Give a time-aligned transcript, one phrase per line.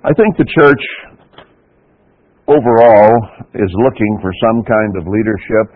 [0.00, 0.80] I think the church
[2.48, 3.12] overall
[3.52, 5.68] is looking for some kind of leadership,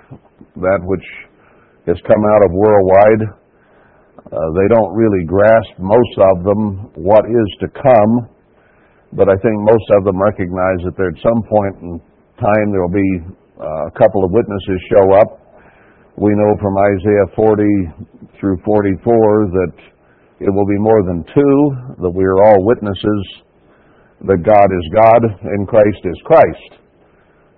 [0.64, 1.04] that which
[1.84, 3.22] has come out of worldwide.
[4.24, 8.32] Uh, they don't really grasp, most of them, what is to come,
[9.12, 12.00] but I think most of them recognize that there at some point in
[12.40, 13.12] time there will be
[13.60, 15.36] uh, a couple of witnesses show up.
[16.16, 19.76] We know from Isaiah 40 through 44 that
[20.40, 21.56] it will be more than two,
[22.00, 23.43] that we are all witnesses
[24.26, 26.80] that God is God and Christ is Christ.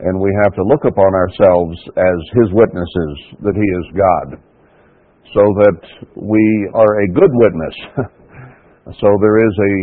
[0.01, 4.29] And we have to look upon ourselves as His witnesses that He is God,
[5.33, 5.79] so that
[6.17, 7.77] we are a good witness.
[9.01, 9.75] so there is a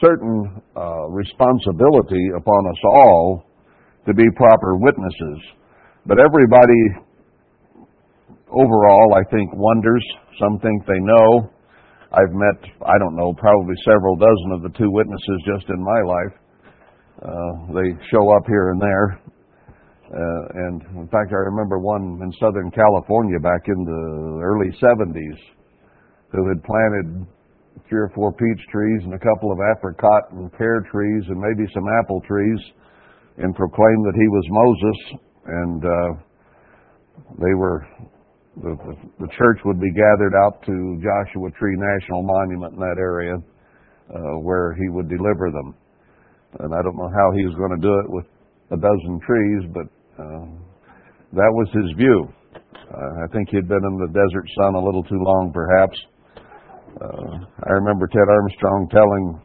[0.00, 3.46] certain uh, responsibility upon us all
[4.06, 5.38] to be proper witnesses.
[6.04, 7.08] But everybody
[8.52, 10.04] overall, I think, wonders.
[10.38, 11.50] Some think they know.
[12.12, 16.00] I've met, I don't know, probably several dozen of the two witnesses just in my
[16.04, 16.34] life.
[17.24, 19.20] Uh, they show up here and there.
[20.12, 25.38] Uh, and in fact, I remember one in Southern California back in the early 70s
[26.32, 27.24] who had planted
[27.88, 31.64] three or four peach trees and a couple of apricot and pear trees and maybe
[31.72, 32.60] some apple trees
[33.38, 34.98] and proclaimed that he was Moses.
[35.46, 36.10] And uh,
[37.40, 37.86] they were
[38.60, 38.76] the,
[39.18, 43.36] the, church would be gathered out to Joshua Tree National Monument in that area
[44.12, 45.74] uh, where he would deliver them.
[46.60, 48.26] And I don't know how he was going to do it with
[48.72, 49.88] a dozen trees, but
[50.20, 50.44] uh,
[51.32, 52.28] that was his view.
[52.92, 55.96] Uh, I think he'd been in the desert sun a little too long, perhaps.
[57.00, 57.32] Uh,
[57.64, 59.40] I remember Ted Armstrong telling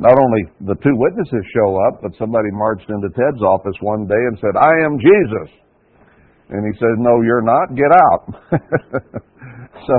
[0.00, 4.22] not only the two witnesses show up, but somebody marched into Ted's office one day
[4.32, 5.65] and said, I am Jesus.
[6.48, 7.74] And he said, No, you're not.
[7.74, 8.22] Get out.
[9.86, 9.96] so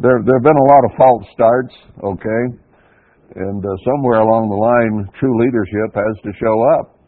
[0.00, 2.42] there there have been a lot of false starts, okay?
[3.36, 7.00] And uh, somewhere along the line, true leadership has to show up.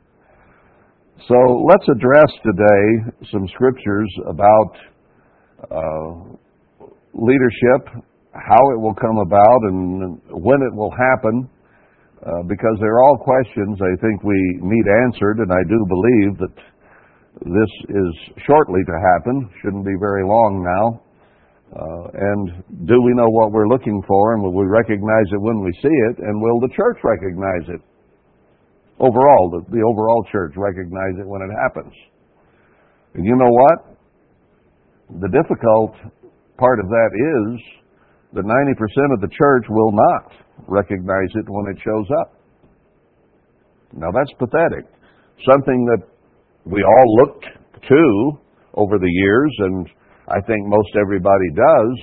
[1.29, 1.37] So
[1.69, 4.73] let's address today some scriptures about
[5.71, 6.11] uh,
[7.13, 11.51] leadership, how it will come about, and when it will happen.
[12.17, 16.57] Uh, because they're all questions I think we need answered, and I do believe that
[17.45, 18.11] this is
[18.47, 21.03] shortly to happen, shouldn't be very long now.
[21.67, 25.61] Uh, and do we know what we're looking for, and will we recognize it when
[25.61, 27.83] we see it, and will the church recognize it?
[28.99, 31.93] Overall, the, the overall church recognize it when it happens.
[33.15, 33.99] And you know what?
[35.21, 35.93] The difficult
[36.57, 37.61] part of that is
[38.33, 40.33] that 90% of the church will not
[40.67, 42.41] recognize it when it shows up.
[43.93, 44.89] Now that's pathetic.
[45.45, 46.16] Something that
[46.67, 47.47] we all looked
[47.89, 48.39] to
[48.75, 49.89] over the years, and
[50.29, 51.95] I think most everybody does.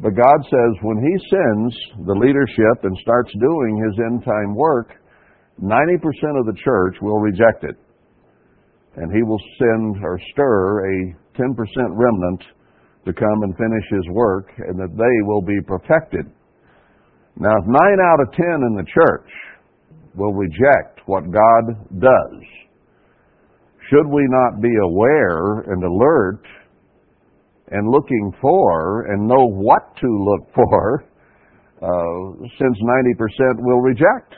[0.00, 1.74] But God says when He sends
[2.06, 4.90] the leadership and starts doing His end time work,
[5.62, 6.02] 90%
[6.40, 7.76] of the church will reject it.
[8.96, 11.54] And He will send or stir a 10%
[11.94, 12.42] remnant
[13.06, 16.26] to come and finish His work, and that they will be perfected.
[17.36, 19.30] Now, if 9 out of 10 in the church
[20.16, 22.42] will reject what God does,
[23.90, 26.42] should we not be aware and alert
[27.70, 31.04] and looking for and know what to look for
[31.82, 34.34] uh, since 90% will reject?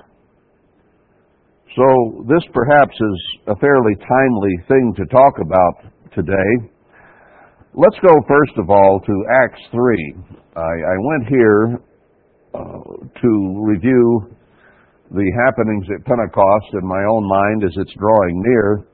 [1.77, 3.19] So this perhaps is
[3.49, 6.73] a fairly timely thing to talk about today.
[7.75, 10.15] Let's go first of all to Acts 3.
[10.56, 11.81] I, I went here
[12.55, 12.61] uh,
[13.21, 14.33] to review
[15.11, 18.87] the happenings at Pentecost in my own mind as it's drawing near.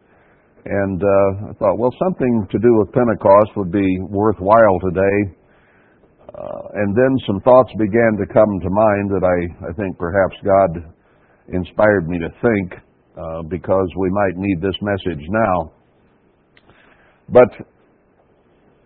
[0.64, 5.34] And uh, I thought, well, something to do with Pentecost would be worthwhile today.
[6.32, 10.36] Uh, and then some thoughts began to come to mind that I, I think perhaps
[10.44, 10.92] God
[11.52, 12.80] inspired me to think
[13.18, 15.72] uh, because we might need this message now.
[17.28, 17.50] But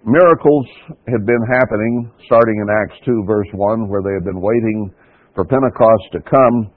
[0.04, 0.66] miracles
[1.06, 4.90] had been happening starting in Acts 2, verse 1, where they had been waiting
[5.34, 6.70] for Pentecost to come.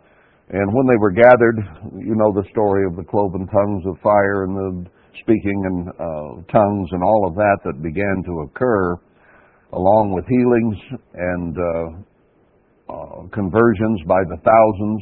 [0.50, 1.62] And when they were gathered,
[1.94, 4.90] you know the story of the cloven tongues of fire and the
[5.22, 8.98] speaking in uh, tongues and all of that that began to occur,
[9.74, 10.78] along with healings
[11.14, 11.88] and uh,
[12.90, 15.02] uh, conversions by the thousands.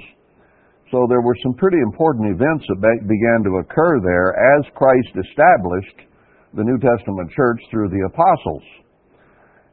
[0.92, 6.08] So there were some pretty important events that began to occur there as Christ established
[6.56, 8.64] the New Testament church through the apostles.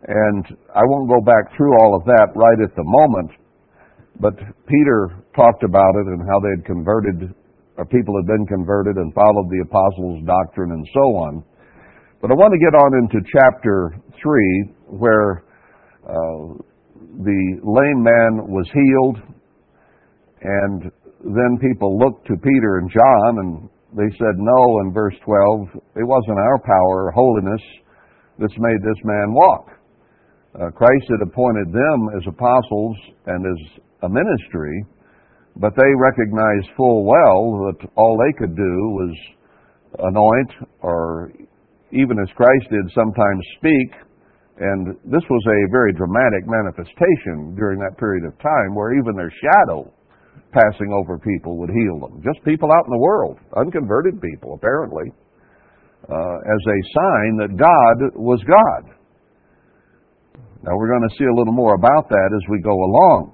[0.07, 3.31] And I won't go back through all of that right at the moment,
[4.21, 4.35] but
[4.67, 7.35] Peter talked about it and how they had converted,
[7.77, 11.45] or people had been converted and followed the apostles' doctrine and so on.
[12.21, 15.45] But I want to get on into chapter 3, where
[16.07, 16.57] uh,
[17.23, 19.19] the lame man was healed,
[20.43, 20.91] and
[21.25, 26.07] then people looked to Peter and John and they said, No, in verse 12, it
[26.07, 27.63] wasn't our power or holiness
[28.39, 29.71] that's made this man walk.
[30.55, 32.97] Uh, Christ had appointed them as apostles
[33.27, 34.85] and as a ministry,
[35.57, 39.15] but they recognized full well that all they could do was
[39.99, 41.33] anoint or
[41.93, 43.91] even as Christ did sometimes speak.
[44.59, 49.33] And this was a very dramatic manifestation during that period of time where even their
[49.33, 49.91] shadow
[50.53, 52.23] passing over people would heal them.
[52.23, 55.11] Just people out in the world, unconverted people, apparently,
[56.07, 58.95] uh, as a sign that God was God.
[60.63, 63.34] Now, we're going to see a little more about that as we go along.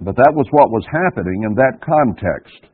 [0.00, 2.64] But that was what was happening in that context.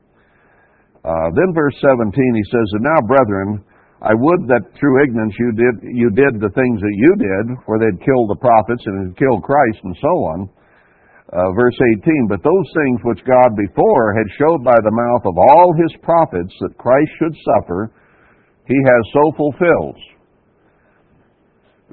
[1.03, 3.63] Uh, then, verse 17, he says, And now, brethren,
[4.03, 7.79] I would that through ignorance you did, you did the things that you did, for
[7.79, 10.39] they'd killed the prophets and had killed Christ and so on.
[11.33, 15.35] Uh, verse 18, But those things which God before had showed by the mouth of
[15.35, 17.91] all his prophets that Christ should suffer,
[18.67, 19.99] he has so fulfilled.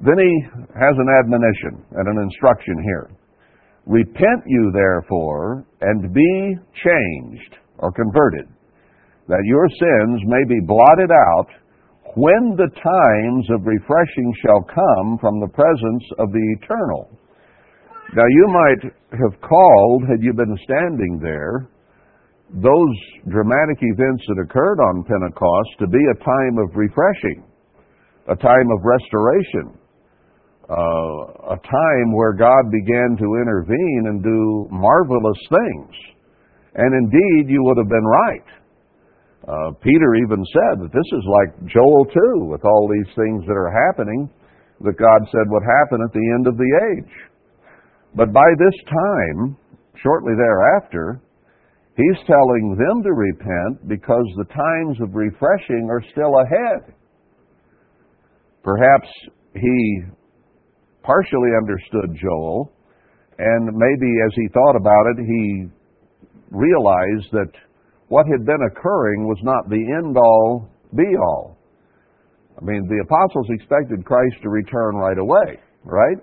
[0.05, 0.33] Then he
[0.77, 3.09] has an admonition and an instruction here.
[3.85, 8.47] Repent you therefore and be changed or converted,
[9.27, 11.47] that your sins may be blotted out
[12.15, 17.09] when the times of refreshing shall come from the presence of the eternal.
[18.15, 21.67] Now you might have called, had you been standing there,
[22.53, 22.95] those
[23.27, 27.43] dramatic events that occurred on Pentecost to be a time of refreshing,
[28.29, 29.79] a time of restoration,
[30.69, 35.91] uh, a time where God began to intervene and do marvelous things.
[36.75, 38.49] And indeed, you would have been right.
[39.43, 43.59] Uh, Peter even said that this is like Joel 2, with all these things that
[43.59, 44.29] are happening
[44.81, 47.13] that God said would happen at the end of the age.
[48.15, 49.57] But by this time,
[50.01, 51.21] shortly thereafter,
[51.97, 56.95] he's telling them to repent because the times of refreshing are still ahead.
[58.63, 59.09] Perhaps
[59.55, 60.03] he
[61.03, 62.71] partially understood Joel,
[63.37, 65.65] and maybe as he thought about it, he
[66.51, 67.51] realized that
[68.07, 71.57] what had been occurring was not the end all be all.
[72.59, 76.17] I mean, the apostles expected Christ to return right away, right?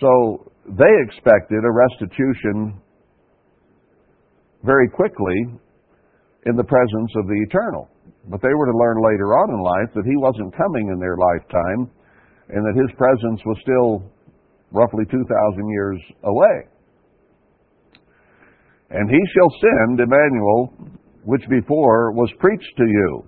[0.00, 2.80] So they expected a restitution
[4.64, 5.58] very quickly
[6.46, 7.88] in the presence of the eternal.
[8.28, 11.16] But they were to learn later on in life that he wasn't coming in their
[11.16, 11.90] lifetime
[12.48, 14.02] and that his presence was still
[14.72, 16.56] roughly 2,000 years away.
[18.90, 20.74] And he shall send Emmanuel,
[21.24, 23.24] which before was preached to you,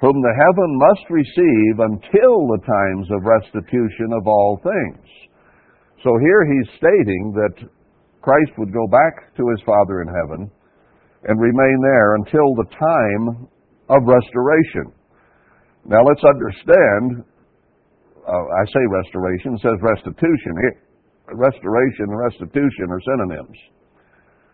[0.00, 5.06] whom the heaven must receive until the times of restitution of all things.
[6.04, 7.68] So here he's stating that
[8.22, 10.50] Christ would go back to his Father in heaven
[11.24, 13.48] and remain there until the time
[13.88, 14.92] of restoration.
[15.84, 17.24] Now let's understand
[18.28, 20.52] I say restoration, it says restitution.
[21.32, 23.58] Restoration and restitution are synonyms.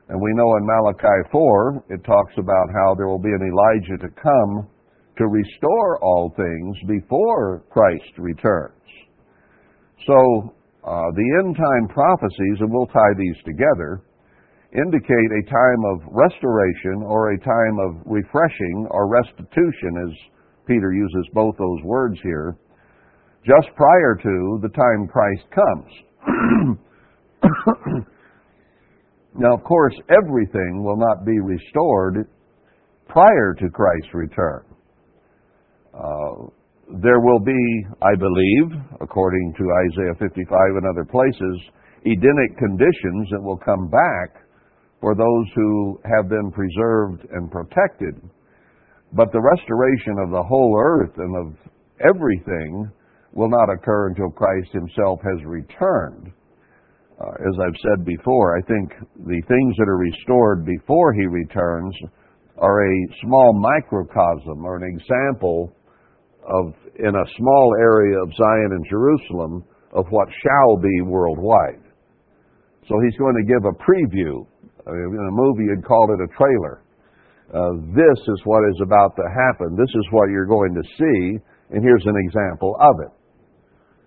[0.09, 3.99] And we know in Malachi 4, it talks about how there will be an Elijah
[4.07, 4.69] to come
[5.17, 8.75] to restore all things before Christ returns.
[10.07, 10.55] So,
[10.85, 14.03] uh, the end time prophecies, and we'll tie these together,
[14.75, 20.13] indicate a time of restoration or a time of refreshing or restitution, as
[20.67, 22.59] Peter uses both those words here
[23.47, 25.93] just prior to the time Christ comes.
[29.37, 32.27] now, of course, everything will not be restored
[33.07, 34.65] prior to Christ's return.
[35.93, 36.49] Uh,
[37.03, 41.61] there will be, I believe, according to Isaiah 55 and other places,
[42.07, 44.43] Edenic conditions that will come back
[45.01, 48.15] for those who have been preserved and protected.
[49.13, 51.57] But the restoration of the whole earth and of
[52.01, 52.91] everything
[53.35, 56.33] will not occur until Christ himself has returned.
[57.21, 58.91] Uh, as I've said before, I think
[59.27, 61.95] the things that are restored before he returns
[62.59, 65.75] are a small microcosm or an example
[66.43, 71.83] of, in a small area of Zion and Jerusalem, of what shall be worldwide.
[72.89, 74.47] So he's going to give a preview.
[74.87, 76.83] In a movie, you'd call it a trailer.
[77.55, 79.77] Uh, this is what is about to happen.
[79.77, 81.39] This is what you're going to see,
[81.71, 83.13] and here's an example of it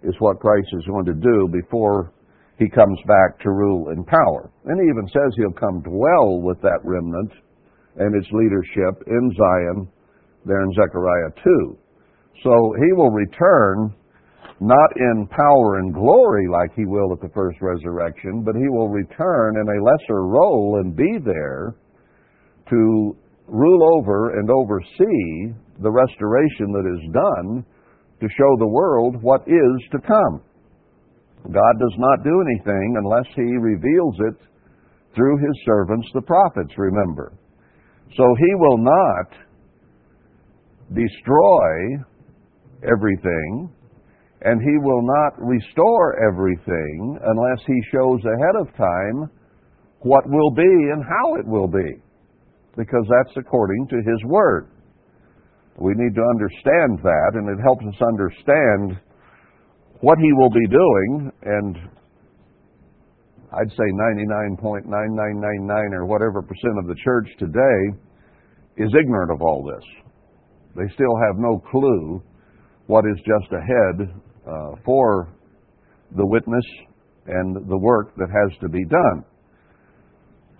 [0.04, 2.14] is what Christ is going to do before
[2.60, 4.50] he comes back to rule in power.
[4.66, 7.32] And he even says he'll come dwell with that remnant
[7.98, 9.88] and its leadership in Zion,
[10.46, 11.78] there in Zechariah 2.
[12.44, 13.94] So he will return
[14.60, 18.90] not in power and glory like he will at the first resurrection, but he will
[18.90, 21.76] return in a lesser role and be there
[22.70, 23.16] to
[23.48, 27.66] rule over and oversee the restoration that is done
[28.20, 30.42] to show the world what is to come.
[31.44, 34.36] God does not do anything unless He reveals it
[35.16, 37.34] through His servants, the prophets, remember.
[38.16, 39.30] So He will not
[40.94, 42.04] destroy
[42.84, 43.70] everything,
[44.42, 49.30] and He will not restore everything unless He shows ahead of time
[50.02, 52.02] what will be and how it will be,
[52.76, 54.70] because that's according to His Word.
[55.78, 59.00] We need to understand that, and it helps us understand
[60.02, 61.78] what He will be doing, and
[63.54, 63.88] I'd say
[64.60, 67.98] 99.9999 or whatever percent of the church today
[68.78, 69.84] is ignorant of all this.
[70.76, 72.22] They still have no clue
[72.88, 74.10] what is just ahead
[74.46, 75.30] uh, for
[76.16, 76.66] the witness
[77.28, 79.24] and the work that has to be done.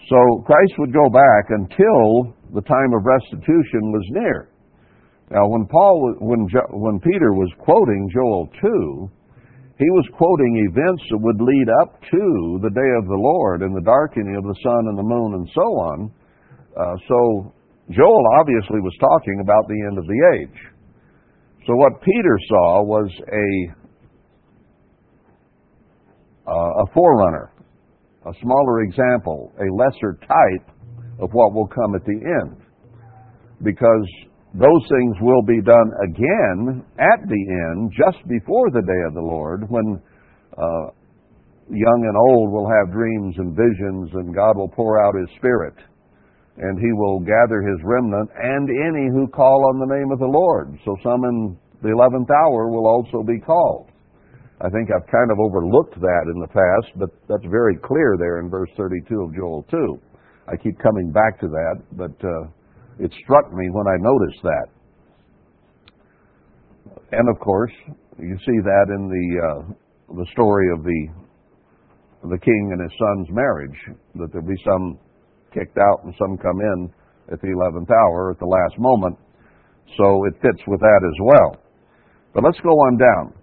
[0.10, 4.50] So Christ would go back until the time of restitution was near.
[5.30, 9.12] Now, when Paul, when when Peter was quoting Joel two,
[9.78, 13.76] he was quoting events that would lead up to the day of the Lord and
[13.76, 16.12] the darkening of the sun and the moon and so on.
[16.80, 17.54] Uh, so
[17.92, 20.60] Joel obviously was talking about the end of the age.
[21.68, 23.48] So what Peter saw was a
[26.50, 27.52] uh, a forerunner,
[28.26, 30.72] a smaller example, a lesser type
[31.20, 32.64] of what will come at the end.
[33.62, 34.08] Because
[34.54, 39.22] those things will be done again at the end, just before the day of the
[39.22, 40.02] Lord, when
[40.58, 40.88] uh,
[41.70, 45.76] young and old will have dreams and visions, and God will pour out His Spirit
[46.58, 50.26] and he will gather his remnant and any who call on the name of the
[50.26, 50.74] Lord.
[50.86, 53.90] So some in the 11th hour will also be called.
[54.60, 58.40] I think I've kind of overlooked that in the past, but that's very clear there
[58.40, 60.02] in verse 32 of Joel 2.
[60.50, 62.50] I keep coming back to that, but uh,
[63.00, 64.68] it struck me when I noticed that.
[67.12, 67.72] And of course,
[68.20, 71.08] you see that in the uh, the story of the
[72.30, 73.78] the king and his son's marriage,
[74.16, 75.00] that there'll be some
[75.54, 76.90] kicked out and some come in
[77.32, 79.18] at the 11th hour at the last moment.
[79.98, 81.62] So it fits with that as well.
[82.34, 83.34] But let's go on down.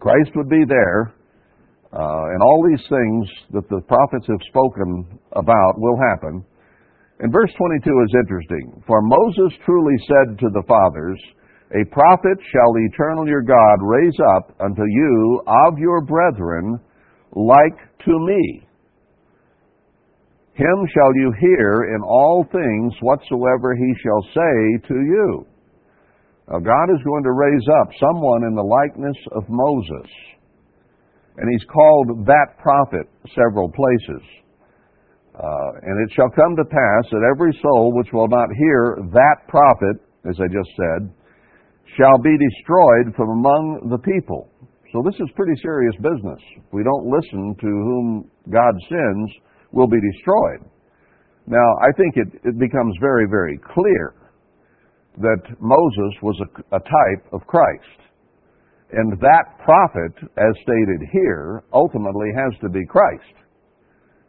[0.00, 1.14] Christ would be there,
[1.92, 6.44] uh, and all these things that the prophets have spoken about will happen.
[7.20, 8.82] And verse 22 is interesting.
[8.86, 11.20] For Moses truly said to the fathers,
[11.74, 16.78] A prophet shall the eternal your God raise up unto you of your brethren
[17.32, 18.62] like to me.
[20.54, 25.46] Him shall you hear in all things whatsoever he shall say to you.
[26.50, 30.10] Now, God is going to raise up someone in the likeness of Moses.
[31.36, 34.22] And he's called that prophet several places.
[35.38, 39.46] Uh, and it shall come to pass that every soul which will not hear that
[39.46, 41.14] prophet, as I just said,
[41.96, 44.50] shall be destroyed from among the people.
[44.92, 46.42] So this is pretty serious business.
[46.56, 49.30] If we don't listen to whom God sends,
[49.70, 50.66] we'll be destroyed.
[51.46, 54.14] Now, I think it, it becomes very, very clear
[55.18, 57.98] that Moses was a, a type of Christ.
[58.92, 63.36] And that prophet, as stated here, ultimately has to be Christ.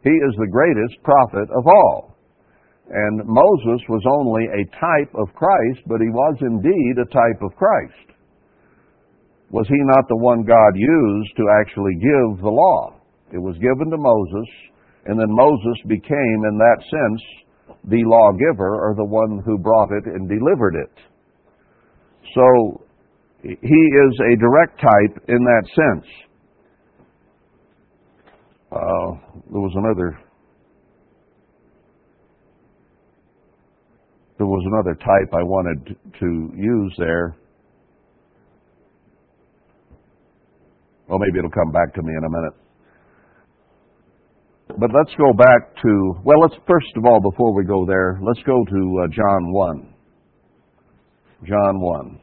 [0.02, 2.16] He is the greatest prophet of all.
[2.90, 7.54] And Moses was only a type of Christ, but he was indeed a type of
[7.56, 8.16] Christ.
[9.50, 12.96] Was he not the one God used to actually give the law?
[13.32, 14.48] It was given to Moses,
[15.06, 17.22] and then Moses became, in that sense,
[17.84, 20.92] the lawgiver or the one who brought it and delivered it.
[22.34, 22.84] So
[23.42, 26.06] he is a direct type in that sense.
[28.72, 29.18] Uh,
[29.50, 30.18] there was another.
[34.38, 37.36] There was another type I wanted to use there.
[41.08, 42.54] Well, maybe it'll come back to me in a minute.
[44.78, 48.40] But let's go back to, well, let's first of all, before we go there, let's
[48.46, 49.94] go to uh, John 1.
[51.44, 52.20] John 1.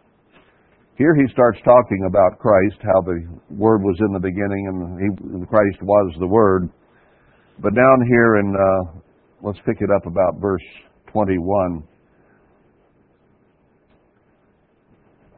[0.97, 5.45] Here he starts talking about Christ, how the Word was in the beginning and he,
[5.45, 6.69] Christ was the Word.
[7.61, 8.99] But down here in, uh,
[9.43, 10.65] let's pick it up about verse
[11.13, 11.83] 21.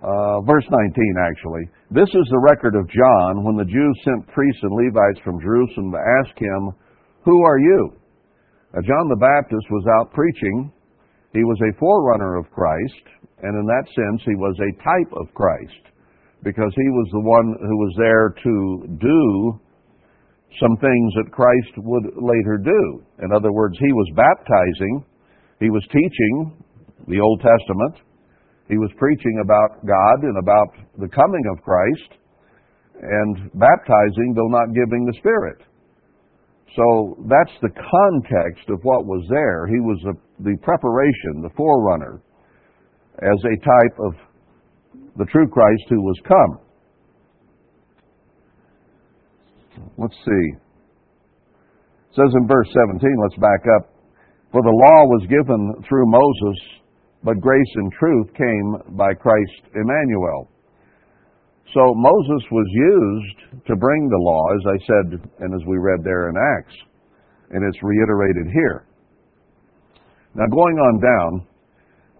[0.01, 1.67] Uh, verse 19, actually.
[1.91, 5.91] This is the record of John when the Jews sent priests and Levites from Jerusalem
[5.91, 6.71] to ask him,
[7.25, 7.99] who are you?
[8.73, 10.71] Now, John the Baptist was out preaching.
[11.33, 13.05] He was a forerunner of Christ,
[13.43, 15.83] and in that sense, he was a type of Christ
[16.43, 19.59] because he was the one who was there to do
[20.59, 23.03] some things that Christ would later do.
[23.21, 25.05] In other words, he was baptizing
[25.59, 26.55] He was teaching
[27.07, 28.07] the Old Testament.
[28.67, 32.11] He was preaching about God and about the coming of Christ
[33.01, 35.59] and baptizing, though not giving the Spirit.
[36.75, 39.65] So that's the context of what was there.
[39.67, 42.21] He was a, the preparation, the forerunner,
[43.17, 44.13] as a type of
[45.17, 46.59] the true Christ who was come.
[49.97, 50.45] Let's see.
[52.09, 53.93] It says in verse 17, let's back up.
[54.51, 56.57] For the law was given through Moses,
[57.23, 60.49] but grace and truth came by Christ Emmanuel.
[61.73, 66.03] So Moses was used to bring the law, as I said and as we read
[66.03, 66.75] there in Acts,
[67.51, 68.85] and it's reiterated here.
[70.33, 71.47] Now, going on down,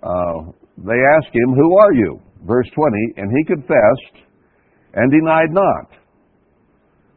[0.04, 0.52] uh,
[0.86, 2.22] they asked him, Who are you?
[2.46, 4.26] Verse 20, and he confessed
[4.94, 5.90] and denied not.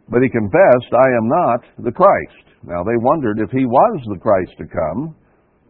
[0.08, 2.44] But he confessed, I am not the Christ.
[2.64, 5.14] Now, they wondered if he was the Christ to come.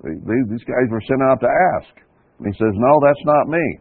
[0.02, 1.94] These guys were sent out to ask.
[2.38, 3.78] And he says, No, that's not me.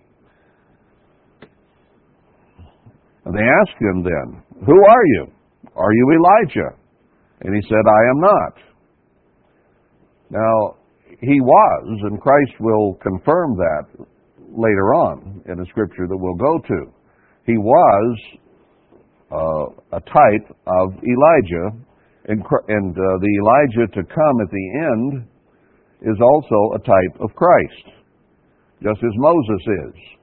[3.33, 5.27] They asked him then, Who are you?
[5.75, 6.75] Are you Elijah?
[7.41, 8.53] And he said, I am not.
[10.29, 10.75] Now,
[11.19, 14.05] he was, and Christ will confirm that
[14.49, 16.91] later on in a scripture that we'll go to.
[17.45, 18.17] He was
[19.31, 21.77] uh, a type of Elijah,
[22.27, 25.27] and, and uh, the Elijah to come at the end
[26.01, 27.85] is also a type of Christ,
[28.81, 30.20] just as Moses is.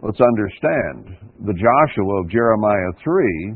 [0.00, 3.50] Let's understand the Joshua of Jeremiah 3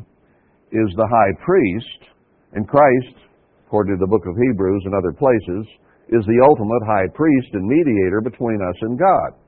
[0.72, 2.10] is the high priest,
[2.54, 3.14] and Christ,
[3.66, 5.70] according to the book of Hebrews and other places,
[6.10, 9.38] is the ultimate high priest and mediator between us and God.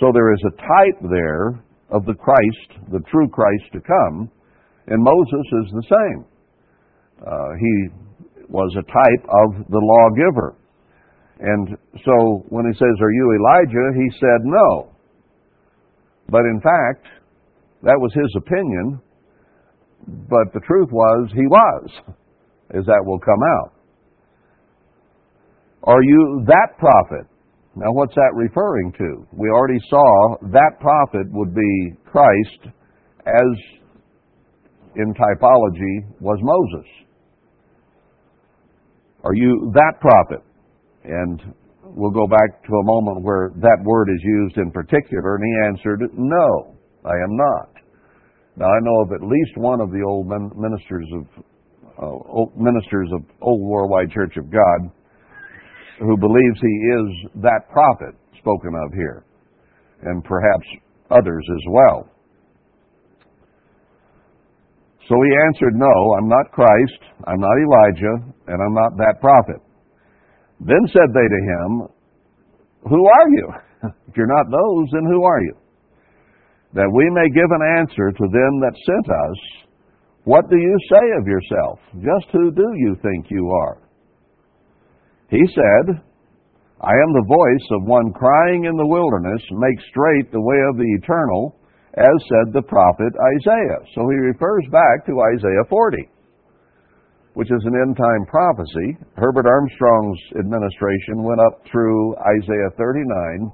[0.00, 1.60] So there is a type there
[1.92, 4.30] of the Christ, the true Christ to come,
[4.86, 6.24] and Moses is the same.
[7.20, 7.74] Uh, he
[8.48, 10.56] was a type of the lawgiver.
[11.40, 13.92] And so when he says, Are you Elijah?
[13.92, 14.96] he said, No.
[16.30, 17.06] But in fact,
[17.82, 19.00] that was his opinion,
[20.28, 21.90] but the truth was he was,
[22.74, 23.72] as that will come out.
[25.84, 27.26] Are you that prophet?
[27.76, 29.26] Now, what's that referring to?
[29.32, 32.74] We already saw that prophet would be Christ,
[33.26, 33.88] as
[34.96, 36.90] in typology was Moses.
[39.22, 40.44] Are you that prophet?
[41.04, 41.54] And
[41.94, 45.54] we'll go back to a moment where that word is used in particular, and he
[45.66, 47.70] answered, No, I am not.
[48.56, 51.44] Now, I know of at least one of the old ministers of
[51.98, 54.90] uh, ministers of Old Worldwide Church of God
[56.00, 59.24] who believes he is that prophet spoken of here,
[60.02, 60.66] and perhaps
[61.10, 62.08] others as well.
[65.08, 69.60] So he answered, No, I'm not Christ, I'm not Elijah, and I'm not that prophet.
[70.60, 71.70] Then said they to him,
[72.90, 73.46] Who are you?
[74.08, 75.54] if you're not those, then who are you?
[76.74, 79.38] That we may give an answer to them that sent us,
[80.24, 81.78] What do you say of yourself?
[81.94, 83.78] Just who do you think you are?
[85.30, 86.02] He said,
[86.80, 90.76] I am the voice of one crying in the wilderness, make straight the way of
[90.76, 91.56] the eternal,
[91.94, 93.82] as said the prophet Isaiah.
[93.94, 96.08] So he refers back to Isaiah 40,
[97.38, 98.98] which is an end time prophecy.
[99.14, 103.46] Herbert Armstrong's administration went up through Isaiah 39,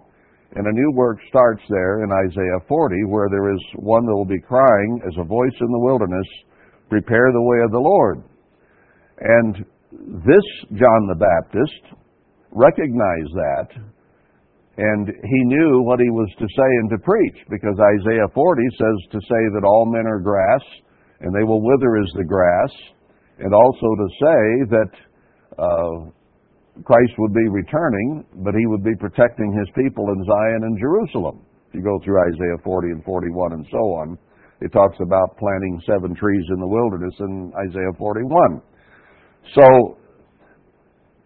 [0.57, 4.25] and a new work starts there in Isaiah 40, where there is one that will
[4.25, 6.25] be crying as a voice in the wilderness,
[6.89, 8.25] prepare the way of the Lord.
[9.21, 9.67] And
[10.25, 10.49] this
[10.81, 12.01] John the Baptist
[12.57, 13.69] recognized that,
[14.81, 18.97] and he knew what he was to say and to preach, because Isaiah 40 says
[19.13, 20.65] to say that all men are grass,
[21.21, 22.73] and they will wither as the grass,
[23.39, 24.93] and also to say that
[25.59, 26.11] uh,
[26.83, 31.47] Christ would be returning, but he would be protecting his people in Zion and Jerusalem.
[31.69, 34.19] If you go through Isaiah 40 and 41 and so on,
[34.61, 38.63] it talks about planting seven trees in the wilderness in Isaiah 41.
[39.55, 39.99] So,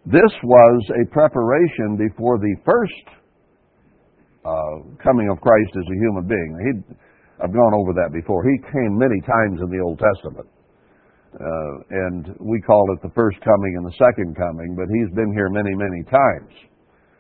[0.07, 3.05] this was a preparation before the first
[4.44, 6.51] uh, coming of Christ as a human being.
[6.64, 6.97] He'd,
[7.44, 8.42] I've gone over that before.
[8.44, 10.49] He came many times in the Old Testament.
[11.35, 15.33] Uh, and we call it the first coming and the second coming, but he's been
[15.37, 16.53] here many, many times.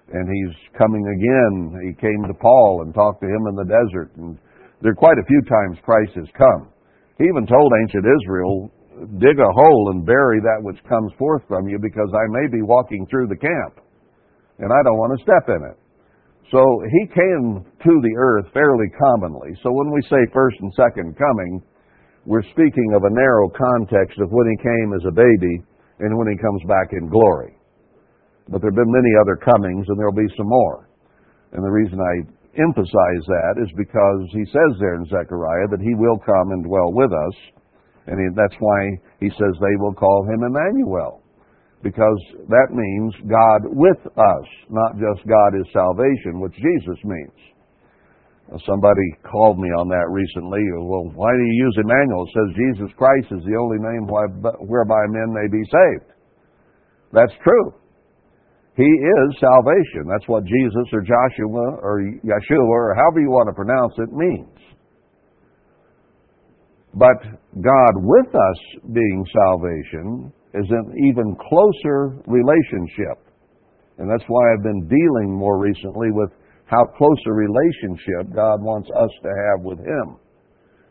[0.08, 1.76] And he's coming again.
[1.84, 4.10] He came to Paul and talked to him in the desert.
[4.16, 4.38] And
[4.80, 6.72] there are quite a few times Christ has come.
[7.20, 8.72] He even told ancient Israel,
[9.20, 12.62] dig a hole and bury that which comes forth from you because I may be
[12.62, 13.84] walking through the camp
[14.58, 15.78] and I don't want to step in it.
[16.50, 19.52] So he came to the earth fairly commonly.
[19.62, 21.62] So when we say first and second coming,
[22.28, 25.64] we're speaking of a narrow context of when he came as a baby
[26.04, 27.56] and when he comes back in glory.
[28.52, 30.92] But there have been many other comings, and there'll be some more.
[31.56, 32.28] And the reason I
[32.60, 36.92] emphasize that is because he says there in Zechariah that he will come and dwell
[36.92, 37.36] with us.
[38.06, 38.80] And that's why
[39.20, 41.24] he says they will call him Emmanuel.
[41.82, 42.20] Because
[42.52, 47.40] that means God with us, not just God is salvation, which Jesus means.
[48.64, 50.64] Somebody called me on that recently.
[50.80, 52.24] Well, why do you use Emmanuel?
[52.24, 56.16] It says Jesus Christ is the only name whereby men may be saved.
[57.12, 57.76] That's true.
[58.72, 60.08] He is salvation.
[60.08, 64.56] That's what Jesus or Joshua or Yeshua or however you want to pronounce it means.
[66.94, 67.20] But
[67.60, 68.60] God with us
[68.94, 73.28] being salvation is an even closer relationship.
[73.98, 76.30] And that's why I've been dealing more recently with
[76.68, 80.20] how close a relationship God wants us to have with Him.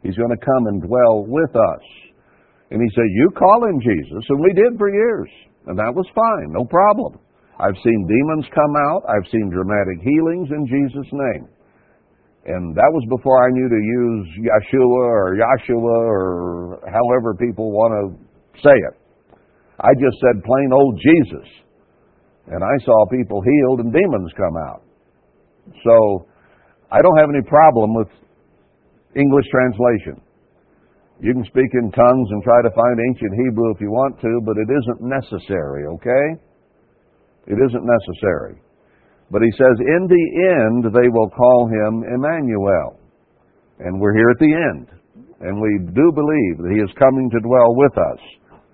[0.02, 1.86] He's going to come and dwell with us.
[2.74, 4.26] And He said, You call Him Jesus.
[4.30, 5.30] And we did for years.
[5.70, 7.22] And that was fine, no problem.
[7.60, 9.02] I've seen demons come out.
[9.10, 11.50] I've seen dramatic healings in Jesus' name.
[12.48, 17.92] And that was before I knew to use Yeshua or Yahshua or however people want
[17.98, 18.96] to say it.
[19.82, 21.48] I just said plain old Jesus.
[22.48, 24.87] And I saw people healed and demons come out.
[25.84, 26.28] So
[26.92, 28.08] I don't have any problem with
[29.16, 30.22] English translation.
[31.20, 34.32] You can speak in tongues and try to find ancient Hebrew if you want to,
[34.46, 36.26] but it isn't necessary, okay?
[37.48, 38.62] It isn't necessary.
[39.32, 40.26] But he says, in the
[40.62, 43.00] end, they will call him Emmanuel.
[43.80, 44.88] And we're here at the end.
[45.42, 48.22] And we do believe that he is coming to dwell with us.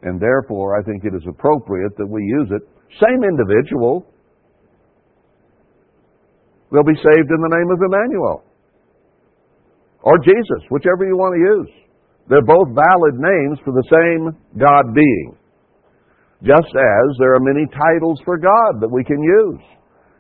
[0.04, 2.62] And therefore, I think it is appropriate that we use it.
[3.00, 4.06] Same individual,
[6.74, 8.42] They'll be saved in the name of Emmanuel.
[10.02, 11.72] Or Jesus, whichever you want to use.
[12.28, 15.38] They're both valid names for the same God being.
[16.42, 19.62] Just as there are many titles for God that we can use.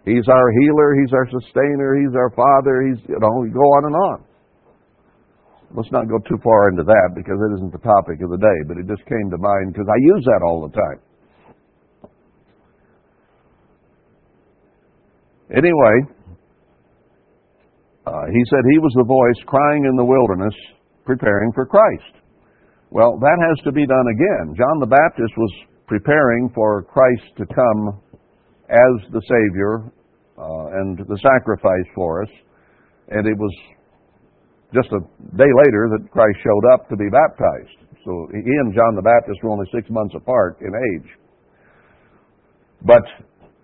[0.05, 3.95] He's our healer, He's our sustainer, He's our Father, He's, you know, go on and
[3.95, 4.17] on.
[5.75, 8.59] Let's not go too far into that because it isn't the topic of the day,
[8.67, 10.99] but it just came to mind because I use that all the time.
[15.49, 16.13] Anyway,
[18.05, 20.53] uh, he said he was the voice crying in the wilderness,
[21.05, 22.19] preparing for Christ.
[22.91, 24.55] Well, that has to be done again.
[24.55, 25.53] John the Baptist was
[25.87, 28.01] preparing for Christ to come
[28.69, 29.87] as the Savior
[30.37, 32.29] uh, and the sacrifice for us,
[33.09, 33.53] and it was
[34.73, 34.99] just a
[35.37, 37.77] day later that Christ showed up to be baptized.
[38.03, 41.09] So he and John the Baptist were only six months apart in age.
[42.83, 43.05] But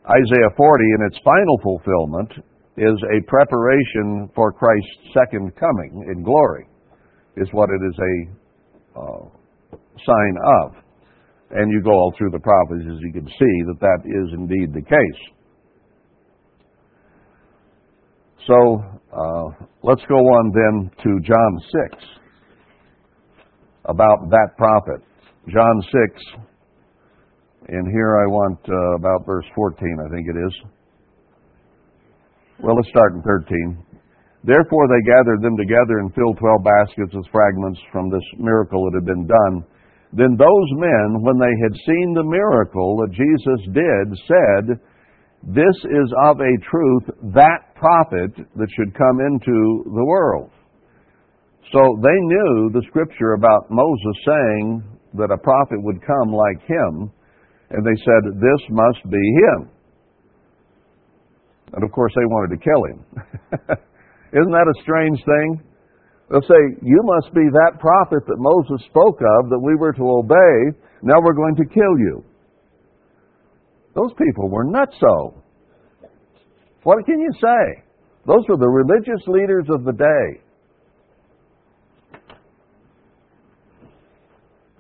[0.07, 2.31] Isaiah 40, in its final fulfillment,
[2.79, 6.67] is a preparation for Christ's second coming in glory,
[7.35, 10.73] is what it is a uh, sign of.
[11.51, 14.81] And you go all through the prophecies, you can see that that is indeed the
[14.81, 15.21] case.
[18.47, 21.59] So uh, let's go on then to John
[21.91, 22.03] 6
[23.85, 25.01] about that prophet.
[25.47, 26.23] John 6,
[27.67, 30.78] and here I want uh, about verse 14, I think it is.
[32.61, 33.79] Well, let's start in 13.
[34.43, 38.99] Therefore they gathered them together and filled twelve baskets with fragments from this miracle that
[38.99, 39.63] had been done.
[40.11, 44.79] Then those men, when they had seen the miracle that Jesus did, said,
[45.55, 50.51] This is of a truth that prophet that should come into the world.
[51.71, 57.11] So they knew the scripture about Moses saying that a prophet would come like him,
[57.71, 59.69] and they said, This must be him.
[61.73, 62.99] And of course, they wanted to kill him.
[64.33, 65.61] Isn't that a strange thing?
[66.29, 70.09] They'll say, You must be that prophet that Moses spoke of that we were to
[70.09, 70.77] obey.
[71.01, 72.23] Now we're going to kill you.
[73.95, 75.33] Those people were nutso.
[76.83, 77.83] What can you say?
[78.25, 80.41] Those were the religious leaders of the day.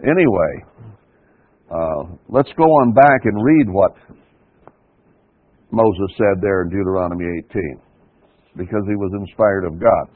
[0.01, 0.63] Anyway,
[1.69, 3.91] uh, let's go on back and read what
[5.71, 7.81] Moses said there in Deuteronomy 18
[8.57, 10.07] because he was inspired of God.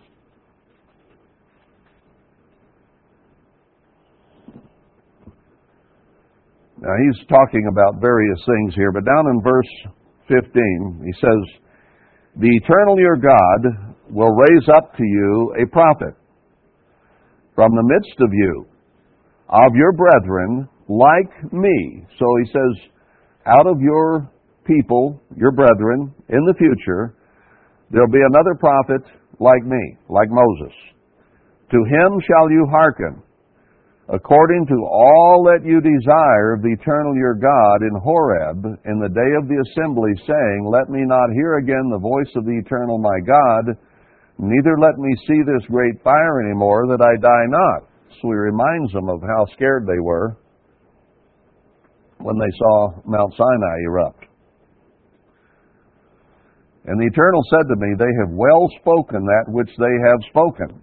[6.81, 9.69] Now he's talking about various things here, but down in verse
[10.27, 11.61] 15, he says,
[12.35, 16.13] The eternal your God will raise up to you a prophet
[17.55, 18.65] from the midst of you,
[19.49, 22.05] of your brethren, like me.
[22.19, 22.91] So he says,
[23.45, 24.29] out of your
[24.65, 27.15] people, your brethren, in the future,
[27.91, 29.02] there'll be another prophet
[29.39, 30.73] like me, like Moses.
[31.71, 33.21] To him shall you hearken.
[34.10, 39.08] according to all that you desire of the eternal your God in Horeb in the
[39.08, 42.99] day of the assembly, saying, Let me not hear again the voice of the eternal
[42.99, 43.78] my God,
[44.39, 47.88] neither let me see this great fire any more, that I die not.
[48.19, 50.36] So he reminds them of how scared they were
[52.19, 54.26] when they saw Mount Sinai erupt.
[56.85, 60.81] And the Eternal said to me, They have well spoken that which they have spoken.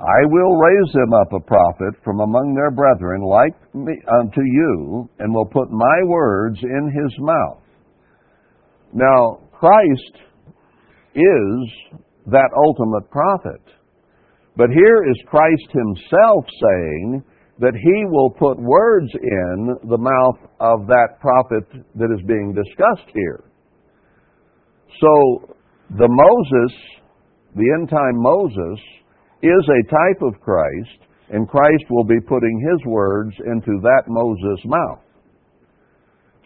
[0.00, 5.08] I will raise them up a prophet from among their brethren like me unto you,
[5.18, 7.62] and will put my words in his mouth.
[8.92, 10.14] Now, Christ
[11.14, 13.62] is that ultimate prophet.
[14.56, 17.24] But here is Christ himself saying
[17.58, 21.64] that he will put words in the mouth of that prophet
[21.96, 23.47] that is being discussed here.
[25.00, 25.54] So,
[25.96, 26.72] the Moses,
[27.54, 28.80] the end time Moses,
[29.42, 30.98] is a type of Christ,
[31.30, 35.00] and Christ will be putting his words into that Moses' mouth.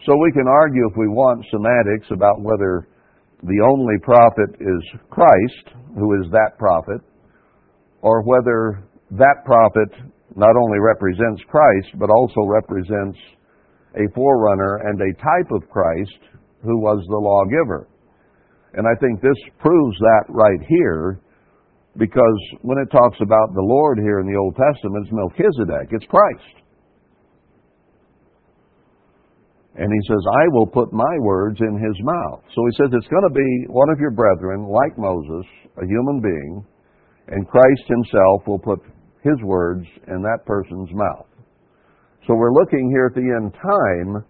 [0.05, 2.87] So we can argue if we want semantics about whether
[3.43, 7.01] the only prophet is Christ, who is that prophet,
[8.01, 9.89] or whether that prophet
[10.35, 13.17] not only represents Christ, but also represents
[13.95, 16.19] a forerunner and a type of Christ
[16.63, 17.87] who was the lawgiver.
[18.73, 21.21] And I think this proves that right here
[21.97, 26.09] because when it talks about the Lord here in the Old Testament, it's Melchizedek, it's
[26.09, 26.63] Christ.
[29.75, 32.41] And he says, I will put my words in his mouth.
[32.53, 35.45] So he says it's going to be one of your brethren, like Moses,
[35.81, 36.65] a human being,
[37.27, 38.79] and Christ himself will put
[39.23, 41.27] his words in that person's mouth.
[42.27, 44.23] So we're looking here at the end time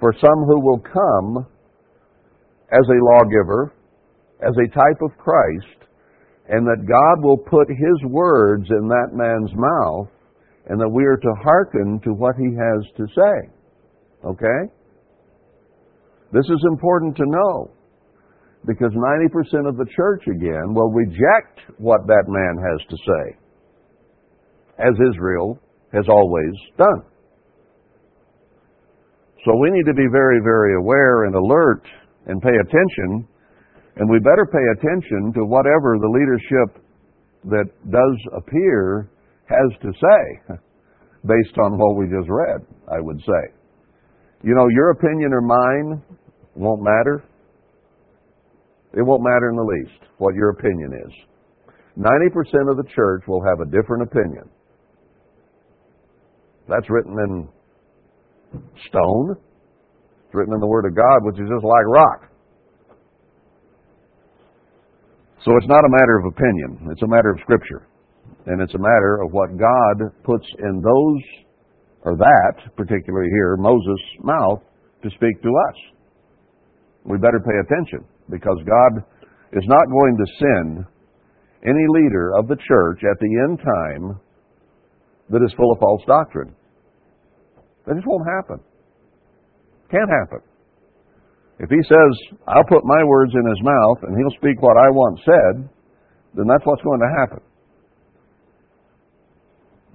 [0.00, 1.46] for some who will come
[2.72, 3.72] as a lawgiver,
[4.40, 5.88] as a type of Christ,
[6.48, 10.08] and that God will put His words in that man's mouth,
[10.68, 13.50] and that we are to hearken to what He has to say.
[14.24, 14.72] Okay?
[16.32, 17.70] This is important to know
[18.66, 23.36] because 90% of the church again will reject what that man has to say,
[24.78, 25.58] as Israel
[25.92, 27.02] has always done.
[29.44, 31.82] So we need to be very, very aware and alert
[32.26, 33.28] and pay attention
[33.96, 36.84] and we better pay attention to whatever the leadership
[37.44, 39.10] that does appear
[39.48, 40.54] has to say,
[41.24, 42.60] based on what we just read,
[42.92, 43.54] I would say.
[44.42, 46.02] You know, your opinion or mine
[46.54, 47.24] won't matter.
[48.92, 51.12] It won't matter in the least what your opinion is.
[51.98, 54.50] 90% of the church will have a different opinion.
[56.68, 57.48] That's written in
[58.88, 59.36] stone.
[60.26, 62.30] It's written in the Word of God, which is just like rock.
[65.44, 67.86] So it's not a matter of opinion, it's a matter of Scripture.
[68.46, 71.22] And it's a matter of what God puts in those,
[72.02, 74.62] or that, particularly here, Moses' mouth,
[75.02, 75.76] to speak to us.
[77.04, 79.02] We better pay attention because God
[79.52, 80.84] is not going to send
[81.62, 84.20] any leader of the church at the end time
[85.30, 86.54] that is full of false doctrine.
[87.86, 88.60] That just won't happen.
[89.90, 90.40] Can't happen.
[91.58, 94.90] If he says, I'll put my words in his mouth and he'll speak what I
[94.92, 95.68] want said,
[96.34, 97.40] then that's what's going to happen.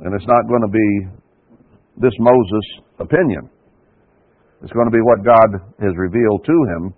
[0.01, 0.89] And it's not going to be
[2.01, 3.49] this Moses' opinion.
[4.63, 6.93] It's going to be what God has revealed to him,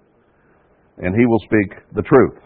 [0.99, 2.39] and he will speak the truth.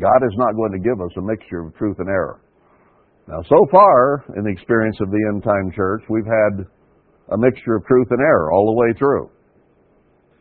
[0.00, 2.40] God is not going to give us a mixture of truth and error.
[3.26, 6.64] Now, so far in the experience of the end time church, we've had
[7.32, 9.28] a mixture of truth and error all the way through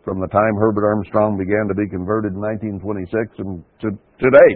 [0.08, 3.12] from the time Herbert Armstrong began to be converted in 1926
[3.43, 3.91] and to
[4.24, 4.52] today.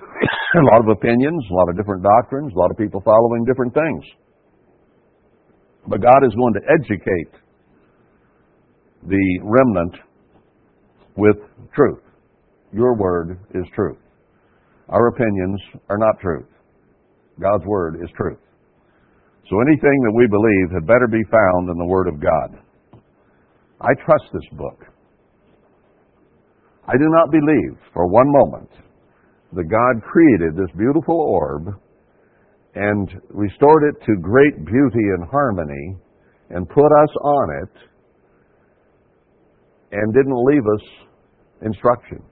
[0.00, 3.74] a lot of opinions, a lot of different doctrines, a lot of people following different
[3.76, 4.02] things.
[5.86, 7.36] But God is going to educate
[9.04, 9.94] the remnant
[11.20, 11.36] with
[11.76, 12.00] truth.
[12.72, 14.00] Your word is truth.
[14.88, 15.60] Our opinions
[15.90, 16.48] are not truth.
[17.38, 18.40] God's word is truth.
[19.50, 22.63] So anything that we believe had better be found in the Word of God.
[23.84, 24.80] I trust this book.
[26.88, 28.70] I do not believe for one moment
[29.52, 31.68] that God created this beautiful orb
[32.74, 35.96] and restored it to great beauty and harmony
[36.50, 37.72] and put us on it
[39.92, 40.84] and didn't leave us
[41.62, 42.22] instruction.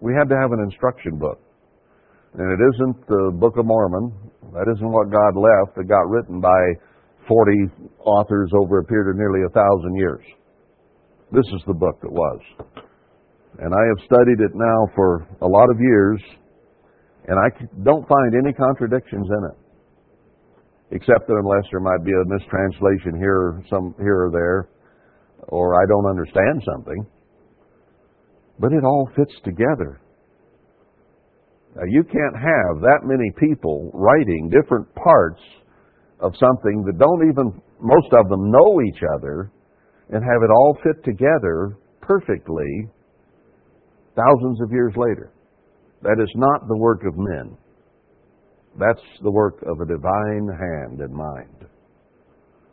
[0.00, 1.40] We had to have an instruction book.
[2.34, 4.12] And it isn't the Book of Mormon.
[4.54, 5.76] That isn't what God left.
[5.76, 6.60] It got written by
[7.28, 7.52] 40
[8.00, 10.24] authors over a period of nearly a thousand years.
[11.32, 12.40] This is the book that was.
[13.58, 16.20] And I have studied it now for a lot of years,
[17.28, 17.48] And I
[17.84, 20.96] don't find any contradictions in it.
[20.96, 24.68] Except that unless there might be a mistranslation here, some here or there,
[25.48, 27.06] or I don't understand something.
[28.58, 30.00] But it all fits together.
[31.76, 35.40] Now, you can't have that many people writing different parts
[36.22, 39.50] of something that don't even, most of them know each other,
[40.10, 42.88] and have it all fit together perfectly
[44.14, 45.32] thousands of years later.
[46.02, 47.56] That is not the work of men.
[48.78, 51.66] That's the work of a divine hand and mind